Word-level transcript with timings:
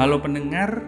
Halo 0.00 0.16
pendengar, 0.16 0.80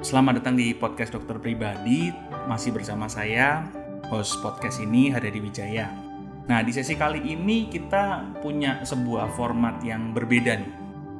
selamat 0.00 0.40
datang 0.40 0.56
di 0.56 0.72
podcast 0.72 1.12
dokter 1.12 1.36
pribadi. 1.36 2.08
Masih 2.48 2.72
bersama 2.72 3.04
saya, 3.04 3.68
host 4.08 4.40
podcast 4.40 4.80
ini 4.80 5.12
Haryadi 5.12 5.44
Wijaya. 5.44 5.92
Nah, 6.48 6.64
di 6.64 6.72
sesi 6.72 6.96
kali 6.96 7.20
ini 7.20 7.68
kita 7.68 8.32
punya 8.40 8.80
sebuah 8.80 9.36
format 9.36 9.84
yang 9.84 10.16
berbeda 10.16 10.56
nih 10.56 10.72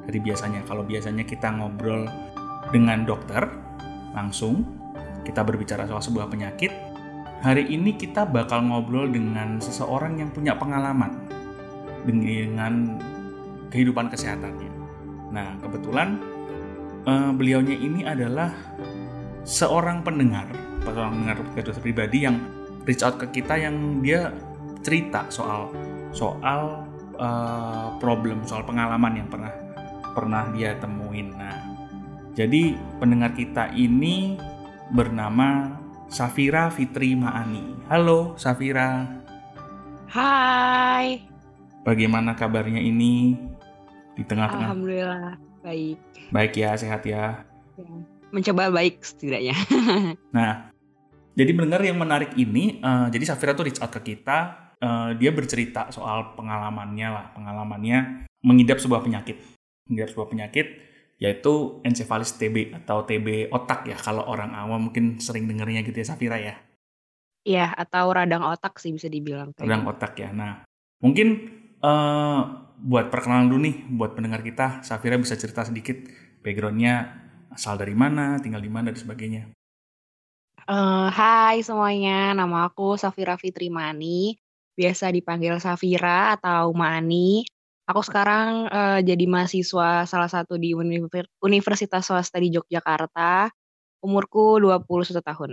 dari 0.09 0.17
biasanya. 0.17 0.65
Kalau 0.65 0.81
biasanya 0.81 1.21
kita 1.21 1.53
ngobrol 1.61 2.09
dengan 2.73 3.05
dokter 3.05 3.45
langsung, 4.17 4.65
kita 5.21 5.45
berbicara 5.45 5.85
soal 5.85 6.01
sebuah 6.01 6.25
penyakit. 6.25 6.73
Hari 7.45 7.69
ini 7.69 8.01
kita 8.01 8.25
bakal 8.25 8.65
ngobrol 8.65 9.05
dengan 9.13 9.61
seseorang 9.61 10.17
yang 10.17 10.33
punya 10.33 10.57
pengalaman 10.57 11.21
dengan 12.01 12.97
kehidupan 13.69 14.09
kesehatannya. 14.09 14.73
Nah, 15.29 15.53
kebetulan 15.61 16.30
uh, 17.05 17.31
beliaunya 17.33 17.77
ini 17.77 18.05
adalah 18.05 18.53
seorang 19.45 20.05
pendengar, 20.05 20.45
seorang 20.85 21.17
pendengar 21.17 21.37
podcast 21.53 21.81
pribadi 21.81 22.25
yang 22.25 22.37
reach 22.85 23.01
out 23.05 23.17
ke 23.17 23.41
kita 23.41 23.57
yang 23.57 24.01
dia 24.01 24.33
cerita 24.81 25.29
soal 25.29 25.69
soal 26.11 26.85
uh, 27.17 27.95
problem, 28.01 28.45
soal 28.45 28.65
pengalaman 28.65 29.21
yang 29.25 29.27
pernah 29.29 29.53
pernah 30.11 30.49
dia 30.51 30.75
temuin. 30.77 31.33
Nah, 31.37 31.57
jadi 32.35 32.75
pendengar 32.99 33.33
kita 33.33 33.71
ini 33.73 34.35
bernama 34.91 35.79
Safira 36.11 36.67
Fitri 36.67 37.15
Maani. 37.15 37.87
Halo 37.87 38.35
Safira. 38.35 39.07
Hai. 40.11 41.23
Bagaimana 41.81 42.35
kabarnya 42.35 42.83
ini 42.83 43.33
di 44.13 44.23
tengah-tengah? 44.27 44.69
Alhamdulillah 44.69 45.50
baik. 45.61 45.97
Baik 46.33 46.53
ya, 46.57 46.75
sehat 46.77 47.05
ya. 47.05 47.45
ya 47.77 47.85
mencoba 48.31 48.71
baik 48.71 49.03
setidaknya. 49.03 49.55
nah, 50.35 50.71
jadi 51.35 51.51
mendengar 51.51 51.83
yang 51.83 51.99
menarik 51.99 52.33
ini, 52.39 52.79
uh, 52.81 53.11
jadi 53.11 53.23
Safira 53.27 53.53
tuh 53.53 53.67
reach 53.67 53.79
out 53.83 53.91
ke 53.91 54.15
kita, 54.15 54.71
uh, 54.79 55.11
dia 55.15 55.29
bercerita 55.35 55.91
soal 55.91 56.33
pengalamannya 56.33 57.07
lah, 57.11 57.25
pengalamannya 57.35 58.25
mengidap 58.41 58.79
sebuah 58.79 59.03
penyakit, 59.03 59.37
mengidap 59.85 60.09
sebuah 60.15 60.31
penyakit 60.31 60.67
yaitu 61.21 61.77
encefalis 61.85 62.33
TB 62.33 62.73
atau 62.81 63.05
TB 63.05 63.53
otak 63.53 63.85
ya 63.85 63.93
kalau 63.93 64.25
orang 64.25 64.57
awam 64.57 64.89
mungkin 64.89 65.21
sering 65.21 65.45
dengarnya 65.45 65.85
gitu 65.85 66.01
ya 66.01 66.07
Safira 66.09 66.41
ya. 66.41 66.57
Iya, 67.45 67.69
atau 67.77 68.09
radang 68.09 68.41
otak 68.41 68.81
sih 68.81 68.89
bisa 68.89 69.05
dibilang. 69.05 69.53
Radang 69.53 69.85
gitu. 69.85 69.91
otak 69.93 70.13
ya. 70.17 70.33
Nah, 70.33 70.65
mungkin 70.97 71.60
uh, 71.81 72.39
buat 72.81 73.13
perkenalan 73.13 73.49
dulu 73.49 73.61
nih 73.61 73.77
buat 73.93 74.17
pendengar 74.17 74.41
kita, 74.41 74.81
Safira 74.81 75.17
bisa 75.21 75.37
cerita 75.37 75.61
sedikit 75.65 76.01
backgroundnya 76.41 77.21
asal 77.53 77.77
dari 77.77 77.93
mana, 77.93 78.41
tinggal 78.41 78.63
di 78.63 78.71
mana 78.71 78.89
dan 78.89 78.97
sebagainya. 78.97 79.43
Uh, 80.65 81.09
hai 81.11 81.61
semuanya, 81.65 82.31
nama 82.37 82.69
aku 82.69 82.95
Safira 82.95 83.35
Fitri 83.35 83.67
Mani, 83.67 84.37
biasa 84.77 85.11
dipanggil 85.11 85.57
Safira 85.59 86.37
atau 86.37 86.71
Mani. 86.71 87.43
Aku 87.89 88.05
sekarang 88.05 88.71
uh, 88.71 88.99
jadi 89.03 89.25
mahasiswa 89.27 90.07
salah 90.07 90.29
satu 90.31 90.55
di 90.55 90.71
Universitas 91.43 92.07
Swasta 92.07 92.39
di 92.39 92.55
Yogyakarta. 92.55 93.51
Umurku 94.01 94.57
21 94.57 95.21
tahun. 95.21 95.51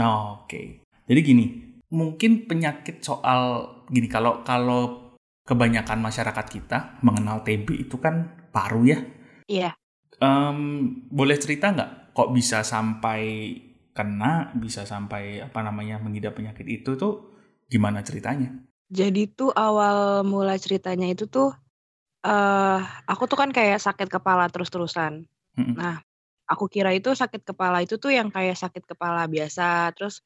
Oh, 0.00 0.44
Oke. 0.44 0.46
Okay. 0.46 0.66
Jadi 1.10 1.20
gini, 1.20 1.46
mungkin 1.90 2.46
penyakit 2.46 3.02
soal 3.02 3.66
gini 3.90 4.06
kalau 4.06 4.46
kalau 4.46 5.09
kebanyakan 5.50 5.98
masyarakat 5.98 6.46
kita 6.46 7.02
mengenal 7.02 7.42
TB 7.42 7.90
itu 7.90 7.98
kan 7.98 8.30
paru 8.54 8.86
ya. 8.86 9.02
Iya. 9.50 9.74
Um, 10.22 11.02
boleh 11.10 11.34
cerita 11.42 11.74
nggak 11.74 12.14
kok 12.14 12.30
bisa 12.30 12.62
sampai 12.62 13.50
kena, 13.90 14.54
bisa 14.54 14.86
sampai 14.86 15.42
apa 15.42 15.58
namanya 15.66 15.98
mengidap 15.98 16.38
penyakit 16.38 16.62
itu 16.70 16.94
tuh 16.94 17.34
gimana 17.66 18.06
ceritanya? 18.06 18.54
Jadi 18.86 19.26
tuh 19.34 19.50
awal 19.50 20.22
mulai 20.22 20.54
ceritanya 20.62 21.10
itu 21.10 21.26
tuh 21.26 21.50
uh, 22.22 22.78
aku 23.10 23.26
tuh 23.26 23.38
kan 23.38 23.50
kayak 23.50 23.82
sakit 23.82 24.06
kepala 24.06 24.46
terus-terusan. 24.46 25.26
Hmm. 25.58 25.74
Nah, 25.74 25.98
aku 26.46 26.70
kira 26.70 26.94
itu 26.94 27.10
sakit 27.10 27.42
kepala 27.42 27.82
itu 27.82 27.98
tuh 27.98 28.14
yang 28.14 28.30
kayak 28.30 28.54
sakit 28.54 28.86
kepala 28.86 29.26
biasa. 29.26 29.90
Terus 29.98 30.22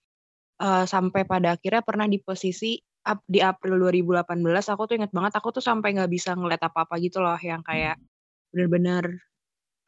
uh, 0.60 0.84
sampai 0.84 1.24
pada 1.24 1.56
akhirnya 1.56 1.80
pernah 1.80 2.04
di 2.04 2.20
posisi 2.20 2.76
di 3.28 3.44
April 3.44 3.76
2018 3.76 4.24
aku 4.72 4.82
tuh 4.88 4.94
inget 4.96 5.12
banget 5.12 5.32
aku 5.36 5.52
tuh 5.52 5.60
sampai 5.60 5.92
nggak 5.92 6.08
bisa 6.08 6.32
ngeliat 6.32 6.64
apa-apa 6.64 6.96
gitu 7.04 7.20
loh 7.20 7.36
yang 7.36 7.60
kayak 7.60 8.00
bener-bener 8.48 9.20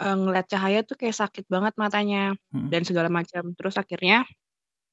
uh, 0.03 0.16
ngeliat 0.16 0.47
cahaya 0.50 0.84
tuh 0.84 1.00
kayak 1.00 1.16
sakit 1.16 1.49
banget 1.49 1.72
matanya 1.81 2.37
hmm. 2.53 2.69
dan 2.69 2.84
segala 2.84 3.09
macam. 3.09 3.56
Terus 3.56 3.75
akhirnya 3.81 4.28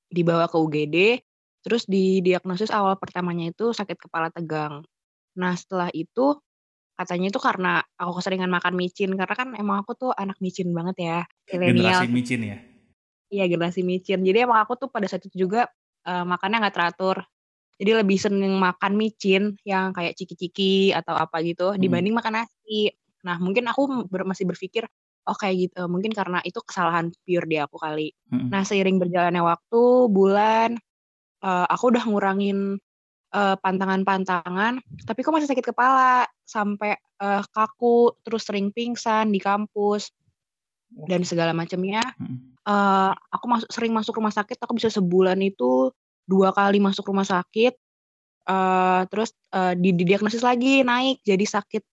dibawa 0.07 0.47
ke 0.47 0.55
UGD, 0.55 0.97
terus 1.65 1.83
didiagnosis 1.89 2.71
awal 2.71 2.95
pertamanya 2.95 3.51
itu 3.51 3.75
sakit 3.75 3.97
kepala 3.97 4.31
tegang. 4.31 4.85
Nah 5.35 5.53
setelah 5.57 5.89
itu 5.91 6.39
katanya 6.93 7.33
itu 7.33 7.39
karena 7.41 7.81
aku 7.97 8.21
keseringan 8.21 8.53
makan 8.53 8.77
micin 8.77 9.17
karena 9.17 9.33
kan 9.33 9.49
emang 9.57 9.81
aku 9.81 9.97
tuh 9.97 10.11
anak 10.13 10.37
micin 10.37 10.69
banget 10.77 10.95
ya 11.01 11.19
generasi 11.49 12.05
micin 12.05 12.41
ya 12.45 12.57
iya 13.33 13.49
generasi 13.49 13.81
micin 13.81 14.21
jadi 14.21 14.45
emang 14.45 14.61
aku 14.61 14.77
tuh 14.77 14.93
pada 14.93 15.09
saat 15.09 15.25
itu 15.25 15.49
juga 15.49 15.65
uh, 16.05 16.21
makannya 16.21 16.61
nggak 16.61 16.75
teratur 16.77 17.25
jadi 17.81 18.05
lebih 18.05 18.17
seneng 18.21 18.61
makan 18.61 18.93
micin 18.93 19.57
yang 19.65 19.91
kayak 19.91 20.13
ciki-ciki 20.13 20.93
atau 20.93 21.17
apa 21.17 21.41
gitu 21.41 21.73
hmm. 21.73 21.79
dibanding 21.81 22.13
makan 22.13 22.43
nasi. 22.43 22.93
Nah, 23.25 23.39
mungkin 23.39 23.65
aku 23.71 24.05
ber 24.11 24.27
masih 24.27 24.45
berpikir, 24.45 24.85
oh 25.25 25.37
kayak 25.37 25.71
gitu, 25.71 25.87
mungkin 25.87 26.11
karena 26.11 26.43
itu 26.43 26.59
kesalahan 26.59 27.09
pure 27.23 27.47
di 27.47 27.57
aku 27.57 27.79
kali. 27.79 28.11
Hmm. 28.29 28.51
Nah, 28.51 28.67
seiring 28.67 28.99
berjalannya 28.99 29.41
waktu, 29.41 29.83
bulan, 30.11 30.75
uh, 31.41 31.65
aku 31.71 31.95
udah 31.95 32.03
ngurangin 32.03 32.77
uh, 33.31 33.55
pantangan-pantangan, 33.63 34.83
tapi 35.07 35.19
kok 35.23 35.33
masih 35.33 35.49
sakit 35.49 35.71
kepala 35.71 36.27
sampai 36.43 36.99
uh, 37.23 37.41
kaku, 37.55 38.11
terus 38.27 38.43
sering 38.43 38.69
pingsan 38.75 39.31
di 39.31 39.39
kampus 39.39 40.11
dan 41.07 41.25
segala 41.25 41.55
macamnya. 41.55 42.03
Hmm. 42.19 42.53
Uh, 42.63 43.11
aku 43.31 43.45
masuk 43.47 43.69
sering 43.71 43.91
masuk 43.95 44.19
rumah 44.19 44.35
sakit, 44.35 44.59
aku 44.59 44.75
bisa 44.75 44.91
sebulan 44.91 45.39
itu 45.39 45.91
dua 46.23 46.55
kali 46.55 46.79
masuk 46.79 47.07
rumah 47.09 47.27
sakit, 47.27 47.75
uh, 48.47 49.03
terus, 49.11 49.35
uh, 49.51 49.75
didiagnosis 49.75 50.43
lagi 50.43 50.83
naik 50.83 51.19
jadi 51.23 51.43
sakit 51.43 51.83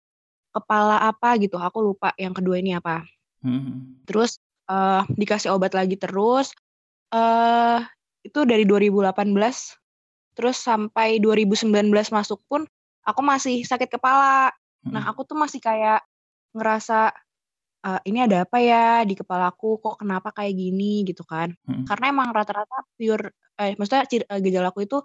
kepala 0.50 1.02
apa 1.06 1.38
gitu, 1.38 1.58
aku 1.58 1.94
lupa 1.94 2.10
yang 2.18 2.34
kedua 2.34 2.58
ini 2.58 2.74
apa. 2.74 3.06
Hmm. 3.42 4.02
Terus, 4.06 4.42
uh, 4.70 5.06
dikasih 5.14 5.54
obat 5.54 5.74
lagi 5.74 5.94
terus, 5.94 6.50
uh, 7.14 7.82
itu 8.26 8.44
dari 8.44 8.66
2018, 8.66 9.74
terus 10.34 10.56
sampai 10.58 11.18
2019 11.22 12.10
masuk 12.12 12.42
pun 12.46 12.66
aku 13.04 13.20
masih 13.24 13.64
sakit 13.64 13.88
kepala. 13.90 14.52
Nah, 14.80 15.12
aku 15.12 15.28
tuh 15.28 15.36
masih 15.36 15.60
kayak 15.60 16.00
ngerasa, 16.56 17.12
uh, 17.84 18.00
"Ini 18.04 18.24
ada 18.28 18.48
apa 18.48 18.58
ya 18.60 19.04
di 19.04 19.12
kepalaku, 19.12 19.76
kok 19.80 20.00
kenapa 20.00 20.32
kayak 20.32 20.56
gini?" 20.56 21.04
Gitu 21.04 21.20
kan. 21.24 21.52
Hmm. 21.68 21.84
Karena 21.84 22.12
emang 22.12 22.32
rata-rata 22.32 22.84
pure 22.96 23.36
eh 23.60 23.76
maksudnya 23.76 24.08
ciri 24.08 24.24
uh, 24.24 24.40
gejalaku 24.40 24.88
itu 24.88 24.98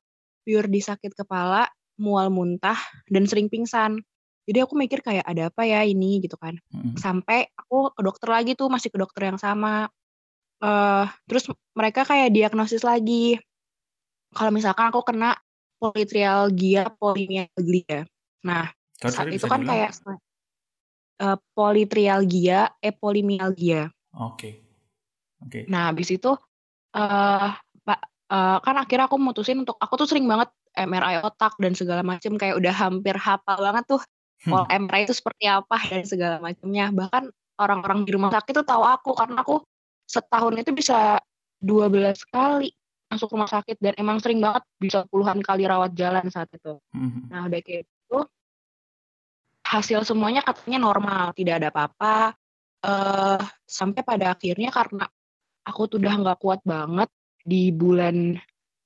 pure 0.45 0.69
di 0.71 0.79
sakit 0.79 1.11
kepala, 1.17 1.67
mual 1.99 2.31
muntah, 2.31 2.77
dan 3.11 3.27
sering 3.27 3.51
pingsan. 3.51 3.99
Jadi 4.45 4.61
aku 4.61 4.77
mikir 4.77 5.01
kayak 5.01 5.25
ada 5.25 5.49
apa 5.49 5.65
ya 5.65 5.81
ini 5.81 6.21
gitu 6.21 6.37
kan. 6.37 6.55
hmm 6.69 7.01
Sampai 7.01 7.49
aku 7.57 7.91
ke 7.91 8.01
dokter 8.05 8.29
lagi 8.29 8.51
tuh, 8.53 8.69
masih 8.69 8.93
ke 8.93 8.97
dokter 9.01 9.27
yang 9.27 9.41
sama. 9.41 9.89
Uh, 10.61 11.09
terus 11.25 11.49
mereka 11.73 12.05
kayak 12.05 12.31
diagnosis 12.31 12.85
lagi. 12.85 13.41
Kalau 14.31 14.53
misalkan 14.53 14.93
aku 14.93 15.01
kena 15.01 15.33
politrialgia 15.81 16.93
polimialgia. 16.95 18.05
Nah, 18.45 18.69
saat 19.01 19.33
itu 19.33 19.49
kan 19.49 19.65
kayak 19.65 19.91
uh, 21.19 21.37
politrialgia 21.57 22.69
epolimialgia. 22.79 23.89
Oke. 24.13 24.29
Okay. 24.37 24.53
Oke. 25.41 25.49
Okay. 25.49 25.63
Nah, 25.67 25.91
habis 25.91 26.13
itu 26.13 26.31
uh, 26.95 27.49
uh, 28.31 28.57
kan 28.61 28.75
akhirnya 28.77 29.05
aku 29.09 29.17
mutusin 29.17 29.61
untuk 29.61 29.77
aku 29.77 29.93
tuh 29.99 30.07
sering 30.09 30.25
banget 30.25 30.49
MRI 30.75 31.23
otak 31.23 31.55
dan 31.61 31.73
segala 31.73 32.03
macam 32.03 32.35
kayak 32.35 32.59
udah 32.59 32.73
hampir 32.75 33.15
hafal 33.15 33.57
banget 33.59 33.85
tuh 33.87 34.01
kalau 34.45 34.65
hmm. 34.67 34.81
MRI 34.85 35.01
itu 35.09 35.15
seperti 35.15 35.45
apa 35.49 35.77
dan 35.89 36.03
segala 36.05 36.35
macamnya. 36.37 36.93
Bahkan 36.93 37.23
orang-orang 37.57 38.05
di 38.05 38.11
rumah 38.13 38.29
sakit 38.29 38.53
tuh 38.61 38.67
tahu 38.67 38.83
aku 38.83 39.15
karena 39.17 39.41
aku 39.41 39.63
setahun 40.05 40.53
itu 40.59 40.71
bisa 40.75 41.17
12 41.63 42.13
kali 42.29 42.69
masuk 43.09 43.31
rumah 43.31 43.49
sakit 43.49 43.79
dan 43.79 43.93
emang 43.97 44.17
sering 44.19 44.41
banget 44.41 44.65
bisa 44.81 45.05
puluhan 45.07 45.39
kali 45.39 45.65
rawat 45.65 45.93
jalan 45.97 46.25
saat 46.29 46.49
itu. 46.51 46.77
Hmm. 46.91 47.29
Nah, 47.31 47.47
udah 47.47 47.61
kayak 47.61 47.85
itu 47.85 48.19
hasil 49.65 50.05
semuanya 50.05 50.45
katanya 50.45 50.83
normal, 50.83 51.33
tidak 51.33 51.63
ada 51.63 51.69
apa-apa. 51.73 52.35
Uh, 52.85 53.41
sampai 53.65 54.05
pada 54.05 54.37
akhirnya 54.37 54.69
karena 54.69 55.09
aku 55.65 55.89
tuh 55.89 55.97
udah 55.97 56.13
nggak 56.21 56.37
kuat 56.37 56.61
banget 56.61 57.09
di 57.45 57.69
bulan 57.69 58.33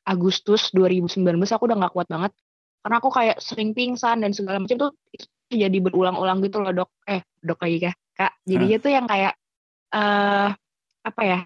Agustus 0.04 0.70
2019 0.76 1.24
aku 1.56 1.64
udah 1.64 1.78
nggak 1.80 1.94
kuat 1.96 2.08
banget. 2.12 2.36
Karena 2.80 2.96
aku 3.00 3.10
kayak 3.12 3.38
sering 3.40 3.72
pingsan 3.72 4.24
dan 4.24 4.32
segala 4.36 4.60
macam 4.60 4.76
tuh 4.76 4.92
itu 5.16 5.26
jadi 5.50 5.78
berulang-ulang 5.80 6.44
gitu 6.44 6.60
loh 6.60 6.76
dok. 6.76 6.90
Eh 7.08 7.24
dok 7.40 7.60
lagi 7.64 7.78
kak 7.88 7.96
kak. 8.20 8.32
Jadinya 8.44 8.78
huh? 8.78 8.84
tuh 8.84 8.92
yang 8.92 9.06
kayak 9.08 9.34
uh, 9.96 10.50
apa 11.00 11.22
ya 11.24 11.40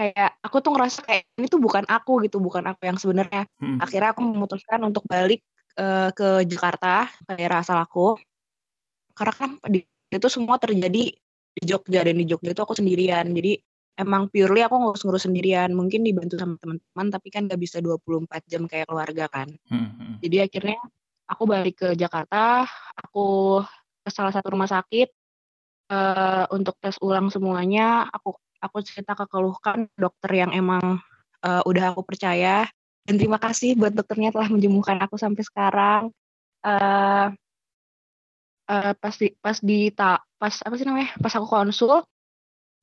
kayak 0.00 0.30
aku 0.40 0.56
tuh 0.64 0.72
ngerasa 0.72 1.04
kayak 1.04 1.28
ini 1.36 1.46
tuh 1.52 1.60
bukan 1.60 1.84
aku 1.84 2.24
gitu 2.24 2.40
bukan 2.40 2.64
aku 2.64 2.88
yang 2.88 2.96
sebenarnya. 2.96 3.44
Hmm. 3.60 3.76
akhirnya 3.84 4.16
aku 4.16 4.24
memutuskan 4.24 4.80
untuk 4.80 5.04
balik 5.04 5.44
uh, 5.76 6.08
ke 6.16 6.48
Jakarta 6.48 7.12
ke 7.28 7.36
daerah 7.36 7.60
asal 7.60 7.76
aku. 7.76 8.16
Karena 9.12 9.34
kan 9.36 9.50
di, 9.68 9.84
itu 10.08 10.28
semua 10.32 10.56
terjadi 10.56 11.12
di 11.50 11.62
Jogja 11.66 12.00
dan 12.00 12.16
di 12.16 12.24
Jogja 12.24 12.56
itu 12.56 12.62
aku 12.64 12.72
sendirian. 12.72 13.28
Jadi 13.36 13.60
emang 14.00 14.32
purely 14.32 14.64
aku 14.64 14.80
ngurus-ngurus 14.80 15.28
sendirian. 15.28 15.76
Mungkin 15.76 16.00
dibantu 16.00 16.40
sama 16.40 16.56
teman-teman 16.56 17.06
tapi 17.12 17.28
kan 17.28 17.44
gak 17.46 17.60
bisa 17.60 17.84
24 17.84 18.26
jam 18.48 18.64
kayak 18.64 18.88
keluarga 18.88 19.28
kan. 19.28 19.48
Hmm. 19.68 19.92
hmm. 19.94 20.14
jadi 20.24 20.48
akhirnya 20.48 20.80
aku 21.30 21.42
balik 21.46 21.76
ke 21.84 21.88
Jakarta 21.94 22.66
aku 22.96 23.60
ke 24.00 24.10
salah 24.10 24.34
satu 24.34 24.56
rumah 24.56 24.66
sakit 24.66 25.08
uh, 25.92 26.44
untuk 26.50 26.80
tes 26.80 26.96
ulang 27.04 27.28
semuanya. 27.28 28.08
Aku 28.10 28.34
aku 28.60 28.78
cerita 28.80 29.12
kekeluhkan 29.12 29.88
dokter 29.94 30.30
yang 30.32 30.50
emang 30.56 30.98
uh, 31.44 31.62
udah 31.68 31.92
aku 31.92 32.02
percaya. 32.06 32.64
Dan 33.04 33.16
terima 33.16 33.40
kasih 33.40 33.76
buat 33.76 33.92
dokternya 33.92 34.30
telah 34.32 34.48
menjemuhkan 34.48 34.96
aku 35.04 35.16
sampai 35.20 35.42
sekarang. 35.44 36.02
Uh, 36.60 37.32
uh, 38.68 38.92
pas 38.96 39.14
di 39.16 39.32
pas 39.40 39.56
di 39.60 39.88
ta, 39.92 40.20
pas 40.36 40.54
apa 40.64 40.74
sih 40.76 40.86
namanya? 40.88 41.16
Pas 41.20 41.32
aku 41.32 41.48
konsul 41.48 42.04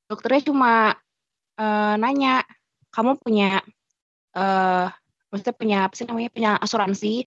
dokternya 0.08 0.42
cuma 0.48 0.96
uh, 1.58 1.94
nanya 2.00 2.46
kamu 2.94 3.18
punya 3.20 3.60
uh, 4.32 4.88
maksudnya 5.28 5.54
punya 5.54 5.76
apa 5.84 5.94
sih 5.98 6.06
namanya 6.08 6.30
punya 6.32 6.50
asuransi 6.56 7.26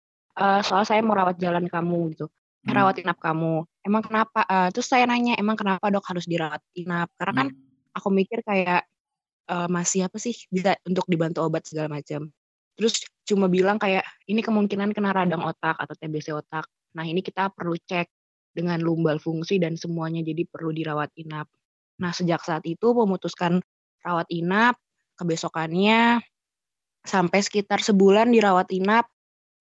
uh, 0.40 0.64
soal 0.64 0.86
saya 0.88 1.04
mau 1.04 1.19
rawat 1.19 1.36
jalan 1.36 1.69
kamu 1.69 2.16
gitu 2.16 2.26
hmm. 2.30 2.72
rawat 2.72 3.02
inap 3.02 3.20
kamu 3.20 3.69
emang 3.84 4.02
kenapa 4.06 4.46
uh, 4.48 4.72
terus 4.72 4.88
saya 4.88 5.04
nanya 5.04 5.36
emang 5.36 5.58
kenapa 5.58 5.92
dok 5.92 6.06
harus 6.08 6.24
dirawat 6.24 6.62
inap 6.78 7.12
karena 7.20 7.34
kan 7.44 7.48
hmm 7.52 7.72
aku 7.96 8.08
mikir 8.08 8.40
kayak 8.42 8.88
uh, 9.52 9.69
masih 9.69 10.08
apa 10.08 10.16
sih 10.16 10.34
bisa 10.48 10.76
untuk 10.88 11.04
dibantu 11.06 11.44
obat 11.44 11.69
segala 11.69 12.00
macam. 12.00 12.32
Terus 12.76 13.04
cuma 13.28 13.46
bilang 13.52 13.76
kayak 13.76 14.02
ini 14.26 14.40
kemungkinan 14.40 14.96
kena 14.96 15.12
radang 15.12 15.44
otak 15.44 15.76
atau 15.76 15.94
TBC 15.94 16.32
otak. 16.32 16.64
Nah 16.96 17.04
ini 17.04 17.20
kita 17.20 17.52
perlu 17.52 17.76
cek 17.76 18.08
dengan 18.52 18.80
lumbal 18.80 19.20
fungsi 19.20 19.60
dan 19.60 19.76
semuanya 19.76 20.24
jadi 20.24 20.48
perlu 20.48 20.72
dirawat 20.72 21.12
inap. 21.20 21.48
Nah 22.00 22.10
sejak 22.12 22.40
saat 22.42 22.64
itu 22.64 22.92
memutuskan 22.96 23.60
rawat 24.02 24.28
inap, 24.28 24.76
kebesokannya 25.16 26.20
sampai 27.02 27.40
sekitar 27.43 27.82
sebulan 27.82 28.31
dirawat 28.31 28.70
inap, 28.70 29.10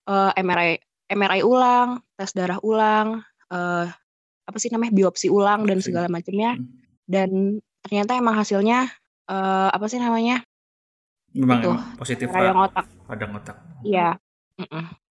uh, 0.10 0.34
eh, 0.34 0.42
MRI 0.42 0.72
MRI 1.12 1.42
ulang, 1.44 2.00
tes 2.16 2.32
darah 2.32 2.62
ulang, 2.64 3.20
uh, 3.52 3.86
apa 4.48 4.58
sih 4.58 4.72
namanya 4.72 4.96
biopsi 4.96 5.28
ulang 5.28 5.68
dan 5.68 5.84
segala 5.84 6.08
macamnya. 6.08 6.56
Hmm. 6.56 6.68
Dan 7.04 7.30
ternyata 7.84 8.16
emang 8.16 8.40
hasilnya 8.40 8.88
uh, 9.28 9.70
apa 9.74 9.86
sih 9.92 10.00
namanya? 10.00 10.40
Memang, 11.36 11.60
itu, 11.60 11.72
emang 11.72 12.00
positif 12.00 12.28
radang 12.32 12.60
otak. 12.64 12.86
Radang 13.08 13.32
otak. 13.36 13.58
Iya. 13.84 14.16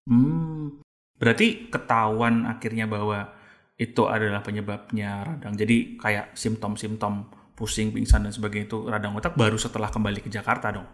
Hmm. 0.09 0.81
Berarti 1.21 1.69
ketahuan 1.69 2.49
akhirnya 2.49 2.89
bahwa 2.89 3.29
itu 3.77 4.05
adalah 4.09 4.41
penyebabnya 4.41 5.25
radang. 5.25 5.57
Jadi 5.57 6.01
kayak 6.01 6.37
simptom-simptom 6.37 7.29
pusing, 7.61 7.93
pingsan 7.93 8.25
dan 8.25 8.33
sebagainya 8.33 8.73
itu 8.73 8.89
radang 8.89 9.13
otak 9.13 9.37
baru 9.37 9.61
setelah 9.61 9.93
kembali 9.93 10.25
ke 10.25 10.33
Jakarta 10.33 10.73
dong. 10.73 10.89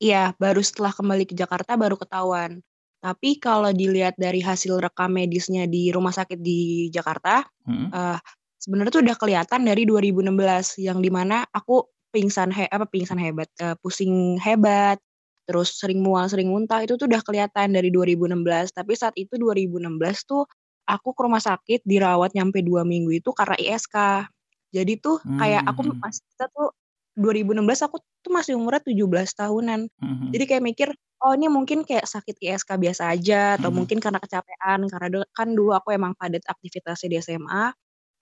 Iya, 0.00 0.32
baru 0.40 0.64
setelah 0.64 0.96
kembali 0.96 1.28
ke 1.28 1.36
Jakarta 1.36 1.76
baru 1.76 2.00
ketahuan. 2.00 2.64
Tapi 3.04 3.36
kalau 3.36 3.68
dilihat 3.68 4.16
dari 4.16 4.40
hasil 4.40 4.80
rekam 4.80 5.12
medisnya 5.12 5.68
di 5.68 5.92
rumah 5.92 6.16
sakit 6.16 6.40
di 6.40 6.88
Jakarta, 6.88 7.44
hmm. 7.68 7.92
uh, 7.92 8.18
sebenarnya 8.62 8.92
tuh 8.94 9.02
udah 9.04 9.16
kelihatan 9.20 9.60
dari 9.66 9.82
2016 9.84 10.80
yang 10.80 11.02
di 11.02 11.10
mana 11.10 11.42
aku 11.50 11.82
pingsan 12.14 12.54
he 12.54 12.70
apa 12.70 12.86
pingsan 12.86 13.18
hebat 13.18 13.50
uh, 13.58 13.74
pusing 13.82 14.38
hebat 14.38 15.00
terus 15.42 15.74
sering 15.74 15.98
mual 15.98 16.30
sering 16.30 16.46
muntah 16.46 16.78
itu 16.84 16.94
tuh 16.94 17.10
udah 17.10 17.24
kelihatan 17.26 17.74
dari 17.74 17.90
2016 17.90 18.38
tapi 18.70 18.92
saat 18.94 19.16
itu 19.18 19.34
2016 19.34 19.82
tuh 20.28 20.46
aku 20.86 21.10
ke 21.10 21.20
rumah 21.26 21.42
sakit 21.42 21.82
dirawat 21.82 22.36
nyampe 22.38 22.62
dua 22.62 22.86
minggu 22.86 23.18
itu 23.18 23.34
karena 23.34 23.58
ISK 23.58 24.28
jadi 24.72 24.98
tuh 24.98 25.20
kayak 25.36 25.62
aku 25.68 25.80
hmm. 25.84 26.00
masih 26.00 26.24
kita 26.32 26.48
tuh 26.50 26.72
2016 27.12 27.60
aku 27.86 27.96
tuh 28.24 28.32
masih 28.32 28.56
umurnya 28.56 28.80
17 28.88 29.04
tahunan 29.36 29.80
hmm. 29.86 30.28
jadi 30.32 30.44
kayak 30.48 30.64
mikir 30.64 30.88
oh 31.22 31.32
ini 31.36 31.46
mungkin 31.52 31.84
kayak 31.84 32.08
sakit 32.08 32.40
ISK 32.40 32.80
biasa 32.80 33.12
aja 33.12 33.60
atau 33.60 33.68
hmm. 33.68 33.76
mungkin 33.84 33.98
karena 34.00 34.18
kecapean 34.18 34.88
karena 34.88 35.08
kan 35.36 35.48
dulu 35.52 35.76
aku 35.76 35.92
emang 35.92 36.16
padat 36.16 36.42
aktivitasnya 36.48 37.08
di 37.12 37.16
SMA 37.20 37.64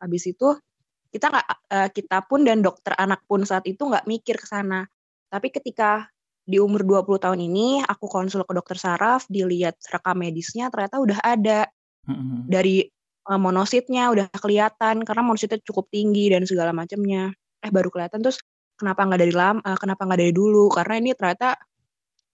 habis 0.02 0.24
itu 0.26 0.58
kita 1.10 1.26
nggak 1.30 1.46
uh, 1.48 1.88
kita 1.90 2.18
pun 2.26 2.42
dan 2.42 2.62
dokter 2.62 2.94
anak 2.98 3.22
pun 3.30 3.46
saat 3.46 3.66
itu 3.70 3.82
nggak 3.86 4.06
mikir 4.10 4.36
ke 4.38 4.46
sana 4.46 4.86
tapi 5.30 5.54
ketika 5.54 6.10
di 6.42 6.58
umur 6.58 6.82
20 6.82 7.22
tahun 7.22 7.40
ini 7.46 7.86
aku 7.86 8.10
konsul 8.10 8.42
ke 8.42 8.52
dokter 8.58 8.74
saraf 8.74 9.22
dilihat 9.30 9.78
rekam 9.86 10.18
medisnya 10.18 10.66
ternyata 10.66 10.98
udah 10.98 11.18
ada 11.22 11.70
mm-hmm. 12.10 12.50
dari 12.50 12.90
uh, 13.28 13.40
monositnya 13.40 14.08
udah 14.08 14.30
kelihatan 14.32 15.02
karena 15.04 15.22
monositnya 15.24 15.60
cukup 15.64 15.90
tinggi 15.92 16.32
dan 16.32 16.46
segala 16.48 16.72
macamnya 16.72 17.34
eh 17.60 17.72
baru 17.72 17.92
kelihatan 17.92 18.24
terus 18.24 18.40
kenapa 18.78 19.04
nggak 19.04 19.20
dari 19.20 19.34
lama 19.34 19.60
uh, 19.60 19.76
kenapa 19.76 20.08
nggak 20.08 20.20
dari 20.24 20.32
dulu 20.32 20.72
karena 20.72 20.94
ini 20.96 21.10
ternyata 21.12 21.58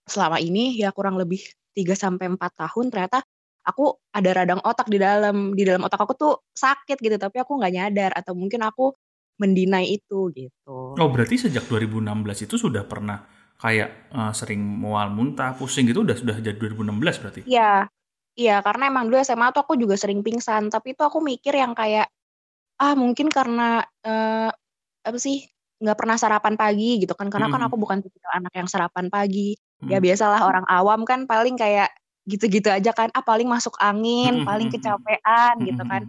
selama 0.07 0.39
ini 0.39 0.79
ya 0.79 0.95
kurang 0.95 1.19
lebih 1.19 1.43
3 1.75 1.83
sampai 1.93 2.31
empat 2.31 2.51
tahun 2.55 2.87
ternyata 2.87 3.19
aku 3.67 3.99
ada 4.15 4.29
radang 4.31 4.63
otak 4.63 4.87
di 4.87 4.95
dalam 4.95 5.51
di 5.51 5.67
dalam 5.67 5.83
otak 5.83 5.99
aku 5.99 6.13
tuh 6.15 6.33
sakit 6.55 6.95
gitu 7.03 7.19
tapi 7.19 7.43
aku 7.43 7.59
nggak 7.59 7.73
nyadar 7.75 8.11
atau 8.15 8.31
mungkin 8.31 8.63
aku 8.63 8.95
mendinai 9.37 9.85
itu 9.85 10.33
gitu. 10.33 10.97
Oh 10.97 11.09
berarti 11.13 11.37
sejak 11.37 11.69
2016 11.69 12.47
itu 12.49 12.55
sudah 12.57 12.87
pernah 12.89 13.21
kayak 13.59 14.09
uh, 14.15 14.33
sering 14.33 14.63
mual 14.63 15.13
muntah 15.13 15.53
pusing 15.53 15.85
gitu 15.85 16.01
udah 16.01 16.17
sudah 16.17 16.39
sejak 16.41 16.57
2016 16.57 17.21
berarti? 17.21 17.41
Iya 17.45 17.85
iya 18.37 18.61
karena 18.61 18.93
emang 18.93 19.09
dulu 19.09 19.17
SMA 19.25 19.49
tuh 19.51 19.65
aku 19.65 19.73
juga 19.75 19.97
sering 19.97 20.21
pingsan 20.21 20.69
tapi 20.69 20.93
itu 20.93 21.01
aku 21.01 21.19
mikir 21.19 21.57
yang 21.57 21.73
kayak 21.73 22.07
ah 22.77 22.93
mungkin 22.93 23.27
karena 23.33 23.81
uh, 24.05 24.49
apa 25.01 25.17
sih 25.17 25.49
nggak 25.77 25.97
pernah 25.97 26.17
sarapan 26.17 26.53
pagi 26.57 27.01
gitu 27.01 27.13
kan. 27.13 27.29
Karena 27.29 27.49
-hmm. 27.49 27.57
kan 27.57 27.67
aku 27.69 27.75
bukan 27.77 27.97
tipikal 28.01 28.31
anak 28.37 28.53
yang 28.53 28.69
sarapan 28.69 29.09
pagi. 29.13 29.57
-hmm. 29.57 29.89
ya 29.93 30.01
biasalah 30.01 30.41
orang 30.41 30.65
awam 30.69 31.05
kan 31.05 31.29
paling 31.29 31.53
kayak 31.57 31.93
gitu-gitu 32.29 32.69
aja 32.69 32.91
kan. 32.93 33.09
Ah 33.13 33.21
paling 33.25 33.45
masuk 33.49 33.73
angin 33.81 34.45
paling 34.45 34.69
kecapean 34.73 35.55
gitu 35.65 35.83
kan. 35.85 36.05